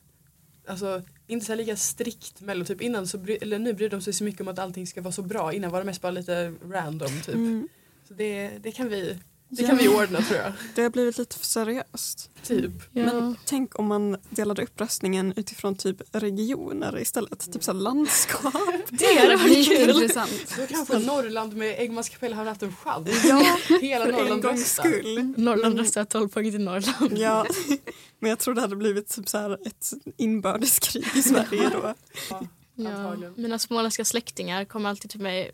Alltså, 0.67 1.02
inte 1.28 1.45
så 1.45 1.56
lika 1.56 1.76
strikt 1.76 2.41
mello. 2.41 2.65
Typ 2.65 2.82
innan 2.82 3.08
så 3.08 3.17
bry, 3.17 3.38
eller 3.41 3.60
nu 3.60 3.74
bryr 3.74 3.89
de 3.89 4.02
sig 4.02 4.13
så 4.13 4.24
mycket 4.24 4.41
om 4.41 4.47
att 4.47 4.60
allting 4.60 4.88
ska 4.88 5.02
vara 5.02 5.12
så 5.12 5.21
bra. 5.21 5.54
Innan 5.54 5.71
var 5.71 5.80
det 5.80 5.86
mest 5.86 6.02
bara 6.02 6.12
lite 6.12 6.54
random 6.69 7.21
typ. 7.26 7.36
Mm. 7.36 7.67
Så 8.08 8.13
det, 8.13 8.52
det 8.63 8.71
kan 8.71 8.89
vi 8.89 9.19
Det 9.53 9.63
kan 9.67 9.77
vi 9.77 9.87
ordna 9.87 10.21
tror 10.21 10.39
jag. 10.39 10.53
Det 10.75 10.81
har 10.81 10.89
blivit 10.89 11.17
lite 11.17 11.37
för 11.37 11.45
seriöst. 11.45 12.29
Typ. 12.43 12.71
Ja. 12.91 13.05
Men 13.05 13.35
tänk 13.45 13.79
om 13.79 13.85
man 13.87 14.17
delade 14.29 14.63
upp 14.63 14.81
röstningen 14.81 15.33
utifrån 15.35 15.75
typ 15.75 15.97
regioner 16.11 16.99
istället. 16.99 17.51
Typ 17.53 17.63
så 17.63 17.73
landskap. 17.73 18.53
det 18.89 19.19
hade 19.19 19.35
varit 19.35 19.67
kul. 19.67 19.89
intressant. 19.89 20.55
Då 20.57 20.67
kanske 20.67 20.99
Norrland 20.99 21.53
med 21.55 21.75
Äggmans 21.79 22.09
kapell 22.09 22.33
hade 22.33 22.49
haft 22.49 22.63
en 22.63 22.75
chans. 22.75 23.23
Ja, 23.25 23.57
Hela 23.81 24.05
för 24.05 24.11
Norrland 24.11 24.45
röstar. 24.45 25.37
Norrland 25.39 25.77
röstar 25.77 26.05
12 26.05 26.29
poäng 26.29 26.51
till 26.51 26.61
Norrland. 26.63 27.17
Ja, 27.17 27.45
men 28.19 28.29
jag 28.29 28.39
tror 28.39 28.53
det 28.53 28.61
hade 28.61 28.75
blivit 28.75 29.07
typ 29.09 29.29
så 29.29 29.37
här 29.37 29.53
ett 29.67 29.91
inbördeskrig 30.17 31.05
i 31.15 31.21
Sverige 31.21 31.69
då. 31.69 31.93
Ja, 32.29 32.47
Ja. 32.75 32.89
antagligen. 32.89 33.33
Mina 33.37 33.59
småländska 33.59 34.05
släktingar 34.05 34.65
kommer 34.65 34.89
alltid 34.89 35.11
till 35.11 35.19
mig. 35.19 35.51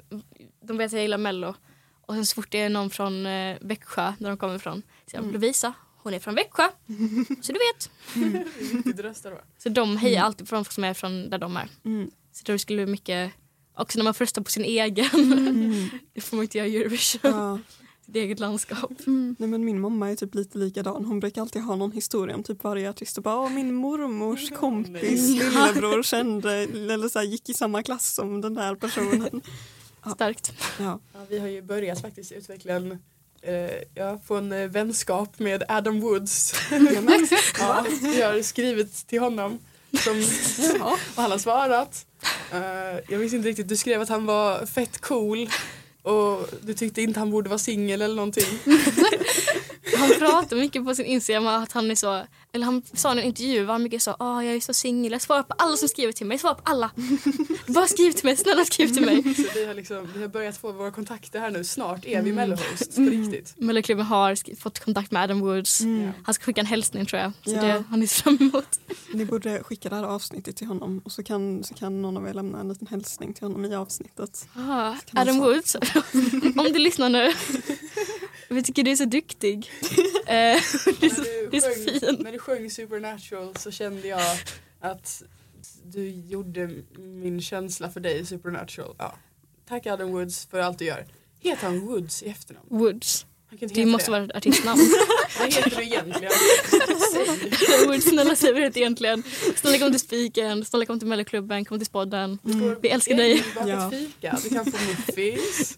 De 0.63 0.77
vet 0.77 0.86
att 0.86 0.91
jag 0.93 1.01
gillar 1.01 1.17
Mello. 1.17 1.55
Och 2.08 2.13
sen 2.15 2.26
så 2.26 2.36
fort 2.36 2.52
det 2.52 2.60
är 2.62 2.70
någon 2.70 2.89
från 2.89 3.26
eh, 3.26 3.58
Växjö, 3.62 4.13
där 4.20 4.28
de 4.30 4.38
kommer 4.38 4.56
ifrån, 4.56 4.82
säger 5.12 5.24
de 5.24 5.32
Lovisa, 5.32 5.74
hon 5.98 6.13
är 6.13 6.20
från 6.20 6.36
Växjö. 6.36 6.63
Så 7.41 7.52
du 7.54 7.60
vet. 7.60 7.89
Då. 9.24 9.30
Så 9.58 9.70
de 9.70 9.98
hejar 9.98 10.24
alltid 10.24 10.50
på 10.50 10.56
de 10.56 10.65
som 10.65 10.84
är 10.84 10.93
från 10.93 11.30
där 11.30 11.38
de 11.38 11.58
är. 11.58 11.70
Mm. 11.86 12.12
Så 12.32 12.43
då 12.52 12.58
skulle 12.58 12.82
det 12.86 12.91
mycket, 12.91 13.32
också 13.78 14.00
när 14.00 14.04
man 14.04 14.13
får 14.13 14.26
rösta 14.26 14.41
på 14.43 14.52
sin 14.52 14.63
egen. 14.65 15.06
Mm. 15.13 15.89
det 16.13 16.22
får 16.22 16.36
man 16.38 16.43
inte 16.43 16.58
göra 16.58 16.67
i 16.67 16.78
Eurovision. 16.78 17.20
Ja. 17.24 17.60
Sitt 18.06 18.15
eget 18.15 18.39
landskap. 18.39 18.91
Mm. 19.08 19.36
Nej, 19.39 19.50
men 19.50 19.65
min 19.65 19.80
mamma 19.82 20.10
är 20.12 20.15
typ 20.15 20.36
lite 20.36 20.58
likadan. 20.58 21.06
Hon 21.06 21.20
brukar 21.20 21.41
alltid 21.41 21.62
ha 21.62 21.76
någon 21.76 21.91
historia 21.91 22.36
om 22.36 22.43
typ 22.43 22.63
varje 22.63 22.89
artist. 22.89 23.17
Och 23.17 23.24
bara, 23.24 23.39
"Åh, 23.39 23.50
min 23.50 23.74
mormors 23.76 24.50
kompis 24.52 25.30
lillebror 25.30 26.04
kände 26.04 26.54
eller 26.54 27.10
så 27.10 27.20
här, 27.20 27.26
gick 27.26 27.50
i 27.50 27.54
samma 27.54 27.84
klass 27.84 28.13
som 28.13 28.41
den 28.41 28.54
där 28.54 28.76
personen. 28.76 29.41
Starkt. 30.15 30.54
Ja. 30.80 31.00
Ja, 31.13 31.20
vi 31.30 31.39
har 31.39 31.48
ju 31.48 31.62
börjat 31.62 32.02
faktiskt 32.02 32.32
utveckla 32.32 32.74
en, 32.74 32.91
eh, 33.41 33.72
ja, 33.96 34.20
få 34.26 34.36
en 34.36 34.52
eh, 34.52 34.67
vänskap 34.67 35.39
med 35.39 35.63
Adam 35.67 36.02
Woods. 36.02 36.54
Ja, 37.60 37.86
vi 38.02 38.22
har 38.22 38.41
skrivit 38.41 39.08
till 39.08 39.20
honom 39.20 39.60
som, 40.04 40.17
och 40.82 41.22
han 41.22 41.32
har 41.32 41.38
svarat. 41.38 42.06
Eh, 42.52 43.00
jag 43.10 43.20
visste 43.20 43.38
inte 43.38 43.50
riktigt, 43.50 43.70
du 43.70 43.78
skrev 43.78 44.02
att 44.02 44.10
han 44.10 44.26
var 44.26 44.65
fett 44.65 45.02
cool 45.02 45.50
och 46.02 46.48
du 46.62 46.74
tyckte 46.74 47.02
inte 47.02 47.20
han 47.20 47.32
borde 47.32 47.50
vara 47.50 47.60
singel 47.60 48.02
eller 48.02 48.15
någonting. 48.15 48.60
Han 49.98 50.10
pratar 50.10 50.56
mycket 50.56 50.86
på 50.86 50.96
sin 50.96 51.06
Instagram 51.06 51.48
att 51.48 51.72
han 51.72 51.91
är 51.91 51.96
så, 51.96 52.24
eller 52.53 52.65
han 52.65 52.81
sa 52.93 53.15
i 53.15 53.19
en 53.19 53.23
intervju, 53.23 53.63
var 53.63 53.79
mycket 53.79 54.01
så, 54.01 54.12
ah 54.19 54.41
jag 54.41 54.55
är 54.55 54.60
så 54.60 54.73
singel, 54.73 55.12
jag 55.12 55.21
svarar 55.21 55.43
på 55.43 55.53
alla 55.57 55.77
som 55.77 55.88
skriver 55.89 56.13
till 56.13 56.25
mig, 56.25 56.36
jag 56.36 56.41
svarar 56.41 56.55
på 56.55 56.62
alla. 56.63 56.91
Bara 57.67 57.88
skriv 57.88 58.12
till 58.12 58.25
mig, 58.25 58.38
snälla 58.38 58.65
skriv 58.65 58.88
till 58.88 59.05
mig. 59.05 59.36
Så 59.36 59.43
vi 59.55 59.65
har, 59.65 59.73
liksom, 59.73 60.07
vi 60.15 60.21
har 60.21 60.27
börjat 60.29 60.57
få 60.57 60.71
våra 60.71 60.91
kontakter 60.91 61.39
här 61.39 61.51
nu. 61.51 61.63
Snart 61.63 62.05
är 62.05 62.21
vi 62.21 62.31
mellohosts 62.33 62.95
på 62.95 63.01
riktigt. 63.01 63.53
Melloklubben 63.57 64.05
har 64.05 64.55
fått 64.55 64.79
kontakt 64.79 65.12
med 65.12 65.23
Adam 65.23 65.39
Woods. 65.39 65.81
Mm. 65.81 66.10
Han 66.23 66.33
ska 66.33 66.43
skicka 66.43 66.62
en 66.62 66.67
hälsning 66.67 67.05
tror 67.05 67.21
jag. 67.21 67.31
Så 67.45 67.51
Ja. 67.51 67.62
det 67.62 67.83
har 67.89 67.97
ni 67.97 68.07
fram 68.07 68.38
emot. 68.41 68.79
Ni 69.13 69.25
borde 69.25 69.63
skicka 69.63 69.89
det 69.89 69.95
här 69.95 70.03
avsnittet 70.03 70.55
till 70.55 70.67
honom 70.67 71.01
och 71.05 71.12
så 71.12 71.23
kan, 71.23 71.63
så 71.63 71.73
kan 71.73 72.01
någon 72.01 72.17
av 72.17 72.27
er 72.27 72.33
lämna 72.33 72.60
en 72.60 72.67
liten 72.69 72.88
hälsning 72.88 73.33
till 73.33 73.43
honom 73.43 73.65
i 73.65 73.75
avsnittet. 73.75 74.47
Ah, 74.55 74.93
Adam? 75.13 75.38
Woods, 75.39 75.75
om 76.57 76.67
du 76.73 76.79
lyssnar 76.79 77.10
nu. 77.10 77.33
Vi 78.49 78.63
tycker 78.63 78.83
du 78.83 78.91
är 78.91 78.95
så 78.95 79.05
duktig. 79.05 79.71
Eh, 80.27 80.33
det 80.33 81.05
är 81.05 81.10
så, 81.10 81.21
det 81.21 81.38
är 81.38 81.51
du, 81.51 81.62
så 81.62 81.69
fint. 81.99 82.19
när 82.19 82.31
du 82.31 82.39
sjöng 82.39 82.69
Supernatural 82.69 83.55
så 83.55 83.71
kände 83.71 84.07
jag 84.07 84.38
att 84.79 85.23
du 85.83 86.10
gjorde 86.10 86.69
min 86.97 87.41
känsla 87.41 87.89
för 87.89 87.99
dig 87.99 88.25
Supernatural. 88.25 88.95
Ja. 88.97 89.15
Tack 89.67 89.88
Adam 89.88 90.12
Woods 90.12 90.45
för 90.45 90.60
allt 90.60 90.79
du 90.79 90.86
gör. 90.86 91.05
Heter 91.39 91.63
han 91.65 91.79
Woods 91.79 92.23
i 92.23 92.29
efternamn? 92.29 92.67
Woods. 92.69 93.25
Det 93.49 93.86
måste 93.86 94.07
det. 94.07 94.12
vara 94.12 94.23
ett 94.23 94.36
artistnamn. 94.36 94.81
Vad 95.39 95.53
heter 95.53 95.69
du 95.75 95.83
egentligen? 95.83 96.31
Woods, 97.88 98.05
snälla 98.10 98.36
säg 98.36 98.51
vad 98.53 98.62
du 98.62 98.65
heter 98.65 98.79
egentligen. 98.79 99.23
Snälla 99.55 99.77
kom 99.77 99.91
till 99.91 99.99
spiken, 99.99 100.65
snälla 100.65 100.86
kom 100.86 100.99
till 100.99 101.07
Melloklubben, 101.07 101.65
kom 101.65 101.79
till 101.79 101.86
spodden. 101.86 102.39
Mm. 102.45 102.75
Vi 102.81 102.89
älskar 102.89 103.15
dig. 103.15 103.43
Ja. 103.67 103.91
fika. 103.91 104.39
Du 104.43 104.49
kan 104.49 104.65
få 104.65 104.77
muffins. 104.88 105.77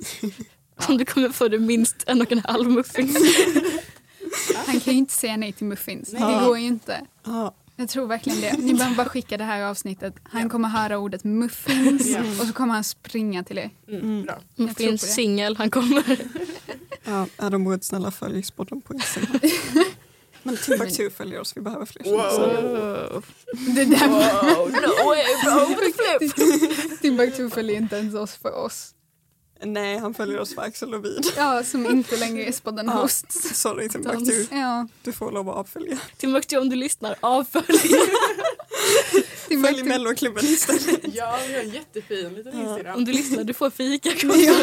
Om 0.88 0.98
du 0.98 1.06
kommer 1.06 1.30
få 1.30 1.48
det 1.48 1.60
minst 1.60 1.96
en 2.08 2.22
och 2.22 2.32
en 2.32 2.40
halv 2.40 2.70
muffins. 2.72 3.18
Han 4.66 4.80
kan 4.80 4.94
ju 4.94 5.00
inte 5.00 5.14
säga 5.14 5.38
nej 5.38 5.52
till 5.54 5.66
muffins. 5.68 6.10
Nej. 6.14 6.22
Det 6.40 6.46
går 6.46 6.58
ju 6.60 6.66
inte. 6.66 7.02
Ja, 7.26 7.56
Jag 7.76 7.90
tror 7.90 8.08
verkligen 8.08 8.42
det. 8.42 8.56
Ni 8.60 8.74
behöver 8.74 8.96
bara 8.96 9.10
skicka 9.10 9.38
det 9.38 9.44
här 9.44 9.62
avsnittet. 9.64 10.14
Han 10.24 10.50
kommer 10.50 10.68
höra 10.70 10.98
ordet 10.98 11.24
muffins 11.24 12.08
Ja. 12.08 12.20
och 12.42 12.48
så 12.48 12.54
kommer 12.54 12.74
han 12.74 12.84
springa 12.84 13.44
till 13.44 13.56
det. 13.56 13.70
Mm, 13.88 14.24
bra. 14.24 14.38
Muffins 14.56 15.02
singel, 15.16 15.58
han 15.58 15.70
kommer. 15.70 16.18
ja, 17.04 17.26
Adam 17.38 17.64
Wood, 17.66 17.84
snälla 17.84 18.12
följ 18.12 18.44
sporten 18.44 18.82
på 18.82 18.94
Instagram. 18.94 19.40
Men 20.44 20.58
Timbuktu 20.58 21.10
följer 21.10 21.40
oss, 21.40 21.58
vi 21.58 21.62
behöver 21.62 21.86
fler. 21.86 22.04
Wow. 22.04 23.26
Det 23.76 23.86
där 23.86 24.08
Wow. 24.08 24.72
No 24.72 25.06
way 25.06 25.24
bro, 25.44 25.76
flip. 25.76 27.02
Timbuktu 27.02 27.50
följer 27.50 27.76
inte 27.78 27.96
ens 27.98 28.16
oss 28.16 28.36
för 28.36 28.56
oss. 28.66 28.94
Nej, 29.62 29.98
han 29.98 30.14
följer 30.14 30.40
oss 30.40 30.56
för 30.56 30.62
Axel 30.62 30.90
Lovin. 30.90 31.22
Ja, 31.38 31.64
som 31.64 31.86
inte 31.86 32.18
längre 32.18 32.44
är 32.46 32.52
Spodden 32.52 32.86
Ja. 32.86 32.92
Host. 32.94 33.56
Sorry 33.56 33.90
Timbuktu, 33.90 34.48
Ja, 34.52 34.88
du 35.04 35.12
får 35.14 35.32
lov 35.32 35.50
att 35.50 35.56
avfölja. 35.56 35.98
Timbuktu 36.18 36.58
om 36.58 36.70
du 36.70 36.76
lyssnar, 36.76 37.16
avfölj. 37.20 37.80
Följ 39.48 39.84
melloklubben 39.84 40.46
istället. 40.46 41.16
Ja, 41.16 41.40
vi 41.48 41.54
har 41.54 41.60
en 41.62 41.70
jättefin 41.70 42.34
liten 42.34 42.60
Ja. 42.60 42.64
Instagram. 42.70 42.96
Om 42.96 43.06
du 43.06 43.12
lyssnar, 43.12 43.44
du 43.44 43.54
får 43.54 43.70
fika. 43.70 44.10
Ja. 44.24 44.56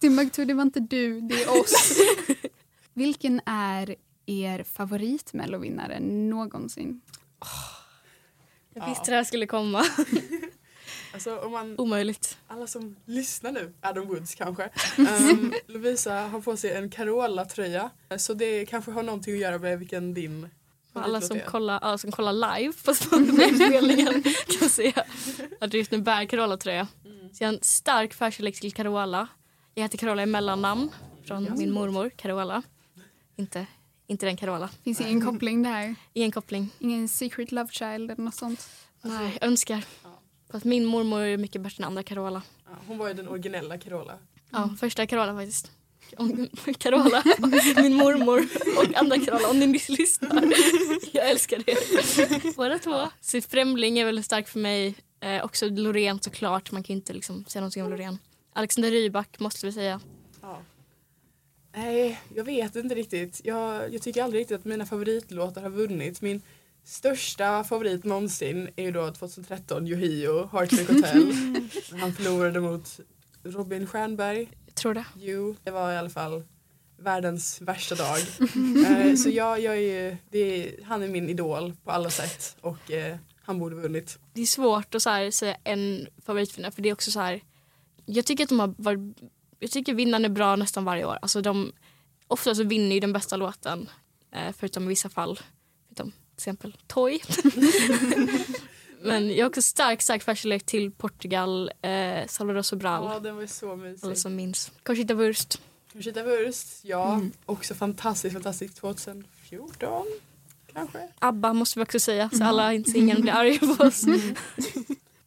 Timbuktu, 0.00 0.44
det 0.44 0.54
var 0.54 0.62
inte 0.62 0.80
du, 0.80 1.20
det 1.20 1.42
är 1.42 1.60
oss. 1.60 1.98
Vilken 2.94 3.40
är 3.46 3.94
er 4.26 4.62
favoritmellovinnare 4.64 6.00
någonsin? 6.00 7.00
Jag 8.74 8.88
visste 8.88 9.10
det 9.10 9.16
här 9.16 9.24
skulle 9.24 9.46
komma. 9.46 9.84
Alltså, 11.12 11.38
om 11.38 11.52
man, 11.52 11.74
Omöjligt. 11.78 12.38
alla 12.46 12.66
som 12.66 12.96
lyssnar 13.04 13.52
nu, 13.52 13.72
Adam 13.80 14.06
Woods 14.06 14.34
kanske. 14.34 14.70
Um, 14.98 15.52
Lovisa 15.66 16.14
har 16.14 16.40
på 16.40 16.56
sig 16.56 16.72
en 16.72 16.90
Carola-tröja. 16.90 17.90
Så 18.18 18.34
det 18.34 18.66
kanske 18.66 18.90
har 18.90 19.02
någonting 19.02 19.34
att 19.34 19.40
göra 19.40 19.58
med 19.58 19.78
vilken 19.78 20.14
din 20.14 20.48
Alla 20.92 21.20
som 21.20 21.40
kollar, 21.40 21.78
alla 21.78 21.98
som 21.98 22.12
kollar 22.12 22.32
live 22.58 22.72
på 22.84 22.94
Spotify-spelningen 22.94 24.22
kan 24.60 24.68
se 24.68 24.92
att 25.60 25.70
du 25.70 25.78
just 25.78 25.90
nu 25.90 25.98
bär 26.00 26.24
Carola-tröja. 26.24 26.88
Mm. 27.04 27.34
Så 27.34 27.44
jag 27.44 27.48
har 27.48 27.54
en 27.54 27.62
stark 27.62 28.14
förkärlek 28.14 28.60
till 28.60 28.72
Carola. 28.72 29.28
Jag 29.74 29.82
heter 29.82 29.98
Carola 29.98 30.22
i 30.22 30.26
mellannamn 30.26 30.90
från 31.24 31.44
Ja. 31.44 31.54
min 31.54 31.72
mormor 31.72 32.10
Carola. 32.16 32.62
Inte, 33.36 33.66
inte 34.06 34.26
den 34.26 34.36
Carola. 34.36 34.70
Finns 34.84 35.00
ingen 35.00 35.26
koppling 35.26 35.62
där? 35.62 35.94
Ingen 36.12 36.32
koppling. 36.32 36.70
Ingen 36.78 37.08
secret 37.08 37.52
love 37.52 37.68
child 37.72 38.10
eller 38.10 38.22
något 38.22 38.34
sånt? 38.34 38.68
Nej, 39.02 39.38
jag 39.40 39.48
önskar. 39.48 39.84
Ja. 40.50 40.52
För 40.52 40.58
att 40.58 40.64
min 40.64 40.84
mormor 40.84 41.20
är 41.20 41.36
mycket 41.36 41.60
bättre 41.60 41.82
än 41.82 41.86
andra 41.86 42.02
Carola. 42.02 42.42
Ja, 42.64 42.70
hon 42.86 42.98
var 42.98 43.08
ju 43.08 43.14
den 43.14 43.28
originella 43.28 43.78
Carola. 43.78 44.18
Ja, 44.50 44.76
första 44.80 45.06
Carola 45.06 45.34
faktiskt. 45.34 45.70
Carola, 46.78 47.22
min 47.82 47.94
mormor 47.94 48.48
och 48.78 48.96
andra 48.98 49.18
Carola, 49.18 49.48
om 49.50 49.58
ni 49.58 49.80
lyssnar. 49.88 50.52
Jag 51.12 51.30
älskar 51.30 51.58
det. 51.66 52.56
Båda 52.56 52.78
två. 52.78 53.08
Så 53.20 53.40
Främling 53.40 53.98
är 53.98 54.04
väldigt 54.04 54.24
stark 54.24 54.48
för 54.48 54.58
mig. 54.58 54.94
Eh, 55.20 55.44
också 55.44 55.68
Loreen 55.68 56.20
såklart, 56.20 56.72
man 56.72 56.82
kan 56.82 56.96
inte 56.96 57.12
liksom 57.12 57.44
säga 57.44 57.60
någonting 57.60 57.82
om 57.84 57.90
Loreen. 57.90 58.18
Alexander 58.52 58.90
Rybak 58.90 59.40
måste 59.40 59.66
vi 59.66 59.72
säga. 59.72 60.00
Ja. 60.42 60.58
Nej, 61.72 62.20
jag 62.34 62.44
vet 62.44 62.76
inte 62.76 62.94
riktigt. 62.94 63.40
Jag, 63.44 63.94
jag 63.94 64.02
tycker 64.02 64.22
aldrig 64.22 64.40
riktigt 64.40 64.58
att 64.58 64.64
mina 64.64 64.86
favoritlåtar 64.86 65.62
har 65.62 65.70
vunnit. 65.70 66.20
Min 66.22 66.42
största 66.90 67.64
favorit 67.64 68.04
någonsin 68.04 68.68
är 68.76 68.82
ju 68.82 68.90
då 68.92 69.10
2013 69.10 69.86
Yohio, 69.86 70.48
Heartbreak 70.52 70.88
Hotel. 70.88 71.32
Han 72.00 72.12
förlorade 72.12 72.60
mot 72.60 73.00
Robin 73.42 73.86
Stjernberg. 73.86 74.48
Jag 74.66 74.74
tror 74.74 74.94
det. 74.94 75.04
You. 75.18 75.54
Det 75.64 75.70
var 75.70 75.92
i 75.92 75.96
alla 75.96 76.10
fall 76.10 76.42
världens 76.98 77.60
värsta 77.60 77.94
dag. 77.94 78.18
eh, 79.08 79.14
så 79.14 79.28
jag, 79.30 79.60
jag 79.60 79.76
är, 79.76 79.80
ju- 79.80 80.16
är, 80.30 80.84
han 80.84 81.02
är 81.02 81.08
min 81.08 81.28
idol 81.28 81.76
på 81.84 81.90
alla 81.90 82.10
sätt 82.10 82.56
och 82.60 82.90
eh, 82.90 83.16
han 83.42 83.58
borde 83.58 83.76
vunnit. 83.76 84.18
Det 84.32 84.40
är 84.40 84.46
svårt 84.46 84.94
att 84.94 85.02
så 85.02 85.30
säga 85.32 85.56
en 85.64 86.06
favoritvinnare 86.26 86.72
för 86.72 86.82
det 86.82 86.88
är 86.88 86.92
också 86.92 87.10
så 87.10 87.20
här. 87.20 87.40
Jag 88.06 88.26
tycker 88.26 88.44
att 88.44 88.48
de 88.48 88.60
har 88.60 88.74
varit, 88.78 89.16
jag 89.58 89.70
tycker 89.70 89.94
vinnaren 89.94 90.24
är 90.24 90.28
bra 90.28 90.56
nästan 90.56 90.84
varje 90.84 91.04
år. 91.04 91.18
Alltså 91.22 91.42
de, 91.42 91.72
ofta 92.26 92.54
så 92.54 92.64
vinner 92.64 92.94
ju 92.94 93.00
den 93.00 93.12
bästa 93.12 93.36
låten. 93.36 93.90
Eh, 94.32 94.54
förutom 94.58 94.84
i 94.84 94.88
vissa 94.88 95.08
fall. 95.08 95.38
Till 96.40 96.50
exempel 96.50 96.76
Toy. 96.86 97.20
Men 99.02 99.30
jag 99.30 99.44
har 99.44 99.48
också 99.48 99.62
stark, 99.62 100.02
stark 100.02 100.22
förkärlek 100.22 100.66
till 100.66 100.90
Portugal, 100.90 101.72
eh, 101.82 102.26
Salvador 102.28 102.62
Sobral. 102.62 103.04
Ja, 103.04 103.20
den 103.20 103.34
var 103.34 103.42
ju 103.42 103.48
så 103.48 103.76
mysig. 103.76 104.06
Alla 104.06 104.14
som 104.14 104.36
minns. 104.36 104.72
Conchita 104.82 105.14
Wurst. 105.14 105.60
Conchita 105.92 106.22
Wurst, 106.22 106.66
ja. 106.82 107.14
Mm. 107.14 107.32
Också 107.46 107.74
fantastiskt, 107.74 108.32
fantastiskt 108.32 108.76
2014 108.76 110.06
kanske. 110.72 111.08
ABBA 111.18 111.52
måste 111.52 111.78
vi 111.78 111.84
också 111.84 112.00
säga 112.00 112.30
så 112.32 112.44
alla 112.44 112.72
inte 112.74 112.98
ingen 112.98 113.20
blir 113.20 113.32
arga 113.32 113.76
på 113.76 113.84
oss. 113.84 114.04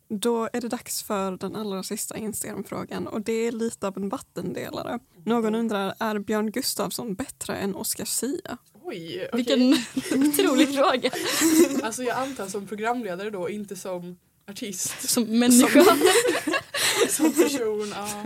Då 0.08 0.50
är 0.54 0.62
det 0.62 0.68
dags 0.68 1.04
för 1.04 1.32
den 1.32 1.56
allra 1.56 1.84
sista 1.84 2.18
Instagram-frågan 2.18 3.08
och 3.08 3.22
det 3.22 3.34
är 3.34 3.52
lite 3.52 3.88
av 3.88 3.98
en 3.98 4.10
vattendelare. 4.10 5.00
Någon 5.24 5.56
undrar, 5.56 5.94
är 6.00 6.20
Björn 6.20 6.52
Gustafsson 6.52 7.16
bättre 7.16 7.56
än 7.56 7.76
Oscar 7.76 8.06
Sia? 8.06 8.58
Oj, 8.94 9.28
okej. 9.28 9.30
Vilken 9.34 9.74
otrolig 10.30 10.76
fråga. 10.76 11.12
Alltså 11.84 12.04
jag 12.04 12.18
antar 12.18 12.48
som 12.48 12.68
programledare 12.68 13.30
då, 13.30 13.50
inte 13.50 13.76
som 13.76 14.18
artist. 14.50 15.10
Som 15.10 15.40
människa. 15.40 15.84
Som 17.10 17.34
person, 17.34 17.92
ja. 17.96 18.24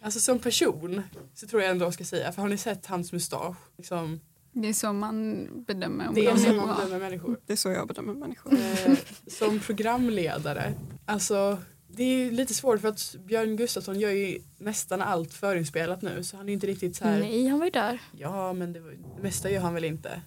Alltså 0.00 0.20
som 0.20 0.38
person 0.38 1.02
så 1.34 1.46
tror 1.46 1.62
jag 1.62 1.70
ändå 1.70 1.84
jag 1.86 1.94
ska 1.94 2.04
säga, 2.04 2.32
för 2.32 2.42
har 2.42 2.48
ni 2.48 2.56
sett 2.58 2.86
hans 2.86 3.12
mustasch? 3.12 3.56
Liksom, 3.76 4.20
Det 4.52 4.68
är 4.68 4.72
så 4.72 4.92
man 4.92 5.48
bedömer 5.66 6.08
om 6.08 6.14
det 6.14 6.26
är 6.26 6.36
så 6.36 6.52
man 6.52 6.76
bedömer 6.76 6.98
människor. 6.98 7.40
Det 7.46 7.52
är 7.52 7.56
så 7.56 7.70
jag 7.70 7.88
bedömer 7.88 8.14
människor. 8.14 8.52
Eh, 8.54 8.96
som 9.26 9.60
programledare, 9.60 10.74
alltså 11.06 11.58
det 11.96 12.04
är 12.04 12.30
lite 12.30 12.54
svårt 12.54 12.80
för 12.80 12.88
att 12.88 13.16
Björn 13.24 13.56
Gustafsson 13.56 14.00
gör 14.00 14.10
ju 14.10 14.38
nästan 14.58 15.02
allt 15.02 15.34
förinspelat 15.34 16.02
nu 16.02 16.24
så 16.24 16.36
han 16.36 16.46
är 16.46 16.48
ju 16.48 16.54
inte 16.54 16.66
riktigt 16.66 16.96
så 16.96 17.04
här. 17.04 17.18
Nej, 17.18 17.46
han 17.46 17.58
var 17.58 17.66
ju 17.66 17.70
där. 17.70 17.98
Ja 18.18 18.52
men 18.52 18.72
det, 18.72 18.80
var, 18.80 18.90
det 19.16 19.22
mesta 19.22 19.50
gör 19.50 19.60
han 19.60 19.74
väl 19.74 19.84
inte 19.84 20.22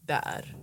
där. 0.00 0.56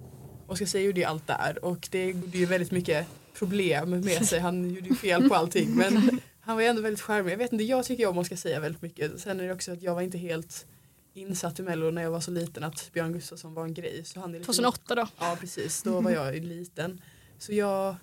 Oskar 0.48 0.66
Zia 0.66 0.82
gjorde 0.82 1.00
ju 1.00 1.06
allt 1.06 1.28
där 1.28 1.66
och 1.66 1.88
det 1.92 2.06
gjorde 2.06 2.38
ju 2.38 2.46
väldigt 2.46 2.72
mycket 2.72 3.08
problem 3.34 3.90
med 3.90 4.26
sig. 4.26 4.40
Han 4.40 4.70
gjorde 4.70 4.88
ju 4.88 4.96
fel 4.96 5.30
på 5.30 5.36
allting 5.36 5.76
men 5.76 6.20
han 6.42 6.56
var 6.56 6.62
ju 6.62 6.68
ändå 6.68 6.82
väldigt 6.82 7.02
charmig. 7.02 7.32
Jag 7.32 7.38
vet 7.38 7.52
inte, 7.52 7.64
jag 7.64 7.86
tycker 7.86 8.08
om 8.08 8.18
Oskar 8.18 8.36
Zia 8.36 8.60
väldigt 8.60 8.82
mycket. 8.82 9.20
Sen 9.20 9.40
är 9.40 9.48
det 9.48 9.54
också 9.54 9.72
att 9.72 9.82
jag 9.82 9.96
var 9.96 10.02
inte 10.02 10.18
helt 10.18 10.66
insatt 11.14 11.60
i 11.60 11.64
Mello 11.64 11.92
när 11.92 12.02
jag 12.02 12.12
var 12.12 12.20
så 12.20 12.32
liten 12.32 12.64
att 12.64 12.90
Björn 12.94 13.14
Gustafsson 13.14 13.54
var 13.54 13.64
en 13.64 13.74
grej. 13.74 14.06
Så 14.06 14.20
han 14.20 14.30
är 14.30 14.40
lite 14.40 14.46
2008 14.46 14.96
då. 14.96 15.08
Ja 15.20 15.38
precis, 15.40 15.84
då 15.84 16.02
var 16.02 16.12
jag 16.12 16.36
ju 16.36 16.42
liten. 16.42 17.02
Så 17.38 17.54
jag 17.54 17.96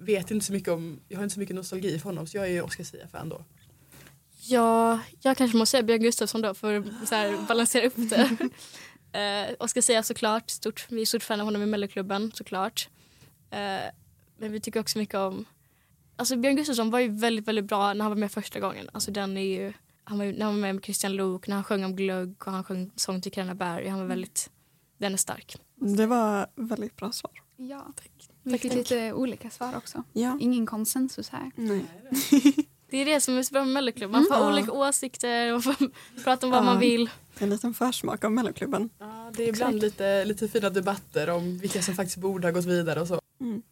vet 0.00 0.30
inte 0.30 0.46
så 0.46 0.52
mycket 0.52 0.68
om, 0.68 1.00
jag 1.08 1.18
har 1.18 1.22
inte 1.22 1.34
så 1.34 1.40
mycket 1.40 1.56
nostalgi 1.56 1.98
för 1.98 2.04
honom 2.04 2.26
så 2.26 2.36
jag 2.36 2.46
är 2.46 2.50
ju 2.50 2.62
Oscar 2.62 2.84
Zia-fan 2.84 3.28
då. 3.28 3.44
Ja, 4.42 5.00
jag 5.20 5.36
kanske 5.36 5.56
måste 5.56 5.70
säga 5.70 5.82
Björn 5.82 6.02
Gustafsson 6.02 6.42
då 6.42 6.54
för 6.54 6.74
att 6.74 7.08
så 7.08 7.14
här, 7.14 7.46
balansera 7.48 7.86
upp 7.86 7.94
det. 7.96 8.38
eh, 9.60 9.66
ska 9.66 9.82
säga 9.82 10.02
såklart, 10.02 10.50
stort, 10.50 10.86
vi 10.88 11.02
är 11.02 11.06
stort 11.06 11.22
fan 11.22 11.40
av 11.40 11.44
honom 11.44 11.62
i 11.62 11.66
Melloklubben 11.66 12.32
såklart. 12.34 12.88
Eh, 13.50 13.90
men 14.38 14.52
vi 14.52 14.60
tycker 14.60 14.80
också 14.80 14.98
mycket 14.98 15.14
om, 15.14 15.44
alltså 16.16 16.36
Björn 16.36 16.56
Gustafsson 16.56 16.90
var 16.90 16.98
ju 16.98 17.08
väldigt, 17.08 17.48
väldigt 17.48 17.64
bra 17.64 17.94
när 17.94 18.02
han 18.02 18.10
var 18.10 18.18
med 18.18 18.32
första 18.32 18.60
gången. 18.60 18.90
Alltså 18.92 19.10
den 19.10 19.36
är 19.36 19.60
ju, 19.60 19.72
han 20.04 20.18
var, 20.18 20.24
när 20.24 20.44
han 20.44 20.54
var 20.54 20.60
med 20.60 20.74
med 20.74 20.84
Christian 20.84 21.12
Luuk, 21.12 21.46
när 21.46 21.54
han 21.54 21.64
sjöng 21.64 21.84
om 21.84 21.96
glögg 21.96 22.34
och 22.46 22.52
han 22.52 22.64
sjöng 22.64 22.90
sång 22.96 23.20
till 23.20 23.32
Carina 23.32 23.54
Berg. 23.54 23.88
Han 23.88 24.00
var 24.00 24.06
väldigt, 24.06 24.50
den 24.98 25.12
är 25.12 25.16
stark. 25.16 25.56
Det 25.74 26.06
var 26.06 26.46
väldigt 26.54 26.96
bra 26.96 27.12
svar. 27.12 27.32
Ja. 27.56 27.92
Vi 28.02 28.29
Tack, 28.44 28.60
fick 28.60 28.70
tack. 28.70 28.78
lite 28.78 29.12
olika 29.12 29.50
svar 29.50 29.76
också. 29.76 30.04
Ja. 30.12 30.38
Ingen 30.40 30.66
konsensus 30.66 31.28
här. 31.28 31.50
Nej. 31.56 31.84
Det 32.90 32.96
är 32.96 33.04
det 33.04 33.20
som 33.20 33.38
är 33.38 33.42
så 33.42 33.52
bra 33.52 33.64
med 33.64 33.72
Melloklubben, 33.74 34.12
man 34.12 34.26
får 34.28 34.36
Mm. 34.44 34.52
Olika 34.52 34.72
åsikter 34.72 35.54
och 35.54 35.64
får 35.64 35.74
prata 36.24 36.46
om 36.46 36.50
vad 36.52 36.60
Ja. 36.60 36.64
man 36.64 36.78
vill. 36.80 37.10
En 37.38 37.50
liten 37.50 37.74
försmak 37.74 38.24
av 38.24 38.32
Melloklubben. 38.32 38.90
Ja, 38.98 39.32
det 39.36 39.44
är 39.44 39.48
ibland 39.48 39.80
lite, 39.80 40.24
lite 40.24 40.48
fina 40.48 40.70
debatter 40.70 41.30
om 41.30 41.58
vilka 41.58 41.82
som 41.82 41.94
faktiskt 41.94 42.16
borde 42.16 42.46
ha 42.46 42.52
gått 42.52 42.64
vidare 42.64 43.00
och 43.00 43.08
så. 43.08 43.20
Mm. 43.40 43.62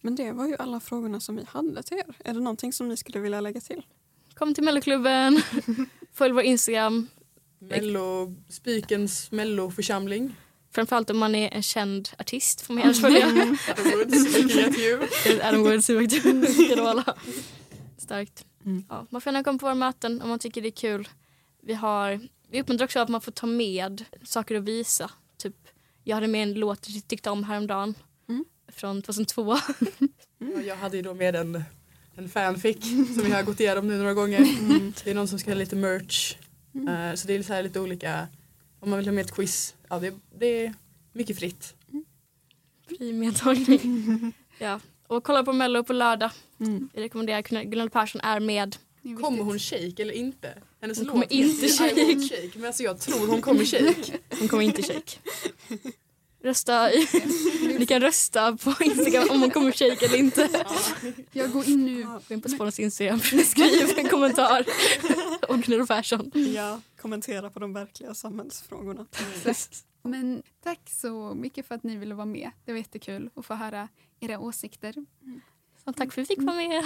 Men 0.00 0.14
det 0.14 0.32
var 0.32 0.46
ju 0.46 0.56
alla 0.58 0.80
frågorna 0.80 1.20
som 1.20 1.36
vi 1.36 1.44
hade 1.48 1.82
till 1.82 1.96
er. 1.98 2.14
Är 2.24 2.34
det 2.34 2.40
någonting 2.40 2.72
som 2.72 2.88
ni 2.88 2.96
skulle 2.96 3.20
vilja 3.20 3.40
lägga 3.40 3.60
till? 3.60 3.82
Kom 4.34 4.54
till 4.54 4.64
Melloklubben, 4.64 5.40
följ 6.12 6.32
vår 6.34 6.42
Instagram, 6.42 7.06
Mello, 7.58 8.34
Spikens 8.48 9.30
melloförsamling. 9.30 10.34
Framförallt 10.76 11.10
om 11.10 11.18
man 11.18 11.34
är 11.34 11.54
en 11.54 11.62
känd 11.62 12.08
artist 12.18 12.60
får 12.60 12.74
man 12.74 12.82
gärna 12.82 12.94
följa. 12.94 13.26
Adam 13.70 13.92
Woods, 13.98 14.36
vilket 14.36 14.56
jättekul. 14.56 15.40
Adam 15.42 15.62
Woods 15.62 15.86
Carola. 16.68 17.16
Starkt. 17.98 18.44
Mm. 18.64 18.84
Ja, 18.88 19.06
man 19.10 19.20
får 19.20 19.32
gärna 19.32 19.44
komma 19.44 19.58
på 19.58 19.66
våra 19.66 19.74
möten 19.74 20.22
om 20.22 20.28
man 20.28 20.38
tycker 20.38 20.62
det 20.62 20.68
är 20.68 20.70
kul. 20.70 21.08
Vi, 21.62 21.74
har, 21.74 22.20
vi 22.50 22.60
uppmuntrar 22.60 22.84
också 22.84 23.00
att 23.00 23.08
man 23.08 23.20
får 23.20 23.32
ta 23.32 23.46
med 23.46 24.04
saker 24.24 24.54
att 24.56 24.64
visa. 24.64 25.10
Typ, 25.38 25.56
jag 26.04 26.16
hade 26.16 26.28
med 26.28 26.42
en 26.42 26.54
låt 26.54 26.88
jag 26.88 27.08
tyckte 27.08 27.30
om 27.30 27.44
häromdagen. 27.44 27.94
Mm. 28.28 28.44
Från 28.72 29.02
2002. 29.02 29.56
Ja, 30.38 30.60
Jag 30.60 30.76
hade 30.76 30.96
ju 30.96 31.02
då 31.02 31.14
med 31.14 31.36
en, 31.36 31.64
en 32.16 32.28
fanfic 32.28 32.82
som 33.14 33.24
vi 33.24 33.30
har 33.30 33.42
gått 33.42 33.60
igenom 33.60 33.88
nu 33.88 33.98
några 33.98 34.14
gånger. 34.14 34.40
Det 35.04 35.10
är 35.10 35.14
någon 35.14 35.28
som 35.28 35.38
ska 35.38 35.50
ha 35.50 35.58
lite 35.58 35.76
merch. 35.76 36.36
Eh, 36.74 37.14
så 37.14 37.26
det 37.26 37.34
är 37.34 37.42
så 37.42 37.52
här 37.52 37.62
lite 37.62 37.80
olika, 37.80 38.28
om 38.86 38.90
man 38.90 38.98
vill 38.98 39.08
ha 39.08 39.12
med 39.12 39.24
ett 39.24 39.34
quiz, 39.34 39.74
ja 39.88 39.98
det, 39.98 40.14
det 40.38 40.66
är 40.66 40.74
mycket 41.12 41.38
fritt. 41.38 41.74
Fri 42.88 43.12
medtagning. 43.12 44.32
ja. 44.58 44.80
Och 45.06 45.24
kolla 45.24 45.44
på 45.44 45.52
Mello 45.52 45.84
på 45.84 45.92
lördag. 45.92 46.30
Mm. 46.60 46.88
Vi 46.94 47.02
rekommenderar 47.02 47.64
Gunilla 47.64 47.90
Persson 47.90 48.20
är 48.20 48.40
med. 48.40 48.76
Kommer 49.20 49.42
hon 49.42 49.58
shake 49.58 50.02
eller 50.02 50.12
inte? 50.12 50.54
Hennes 50.80 50.98
Hon 50.98 51.06
kommer 51.06 51.32
inte 51.32 51.66
won't 51.66 52.28
shake. 52.28 52.58
Men 52.58 52.64
alltså 52.64 52.82
jag 52.82 53.00
tror 53.00 53.26
hon 53.26 53.40
kommer 53.42 53.64
shake. 53.64 54.18
Hon 54.38 54.48
kommer 54.48 54.64
inte 54.64 54.82
shake. 54.82 55.18
Rösta 56.42 56.92
i, 56.92 57.08
ni 57.78 57.86
kan 57.86 58.00
rösta 58.00 58.56
på 58.56 58.74
Instagram 58.84 59.28
om 59.30 59.40
hon 59.40 59.50
kommer 59.50 59.72
shake 59.72 60.06
eller 60.06 60.18
inte. 60.18 60.48
Jag 61.32 61.52
går 61.52 61.68
in 61.68 61.86
nu. 61.86 62.06
Gå 62.28 62.34
in 62.34 62.40
på 62.40 62.48
Spånens 62.48 62.80
Instagram, 62.80 63.20
skriv 63.20 63.98
en 63.98 64.08
kommentar 64.08 64.64
om 65.48 65.60
Gunilla 65.60 65.86
Persson. 65.86 66.30
Ja, 66.54 66.80
kommentera 67.06 67.50
på 67.50 67.58
de 67.58 67.72
verkliga 67.72 68.14
samhällsfrågorna. 68.14 69.06
Men 70.02 70.42
tack 70.62 70.80
så 70.90 71.34
mycket 71.34 71.66
för 71.66 71.74
att 71.74 71.82
ni 71.82 71.96
ville 71.96 72.14
vara 72.14 72.26
med. 72.26 72.50
Det 72.64 72.72
var 72.72 72.78
jättekul 72.78 73.30
att 73.34 73.46
få 73.46 73.54
höra 73.54 73.88
era 74.20 74.38
åsikter. 74.38 74.94
Så 75.84 75.92
tack 75.92 76.12
för 76.12 76.22
att 76.22 76.30
vi 76.30 76.36
fick 76.36 76.42
vara 76.42 76.56
med. 76.56 76.84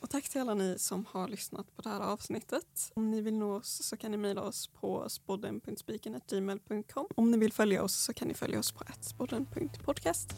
Och 0.00 0.10
tack 0.10 0.28
till 0.28 0.40
alla 0.40 0.54
ni 0.54 0.78
som 0.78 1.06
har 1.10 1.28
lyssnat 1.28 1.76
på 1.76 1.82
det 1.82 1.88
här 1.88 2.00
avsnittet. 2.00 2.92
Om 2.94 3.10
ni 3.10 3.20
vill 3.20 3.34
nå 3.34 3.56
oss 3.56 3.82
så 3.82 3.96
kan 3.96 4.10
ni 4.10 4.16
mejla 4.16 4.42
oss 4.42 4.66
på 4.66 5.08
spodden.spiken.gmail.com. 5.08 7.06
Om 7.14 7.30
ni 7.30 7.38
vill 7.38 7.52
följa 7.52 7.82
oss 7.82 7.96
så 7.96 8.12
kan 8.12 8.28
ni 8.28 8.34
följa 8.34 8.58
oss 8.58 8.72
på 8.72 8.84
spodden.podcast. 9.00 10.28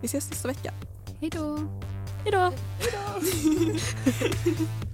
Vi 0.00 0.06
ses 0.06 0.30
nästa 0.30 0.48
vecka. 0.48 0.74
Hej 1.20 1.30
då! 1.30 1.56
Hej 2.24 2.32
då. 2.32 2.52
Hejdå! 2.80 3.78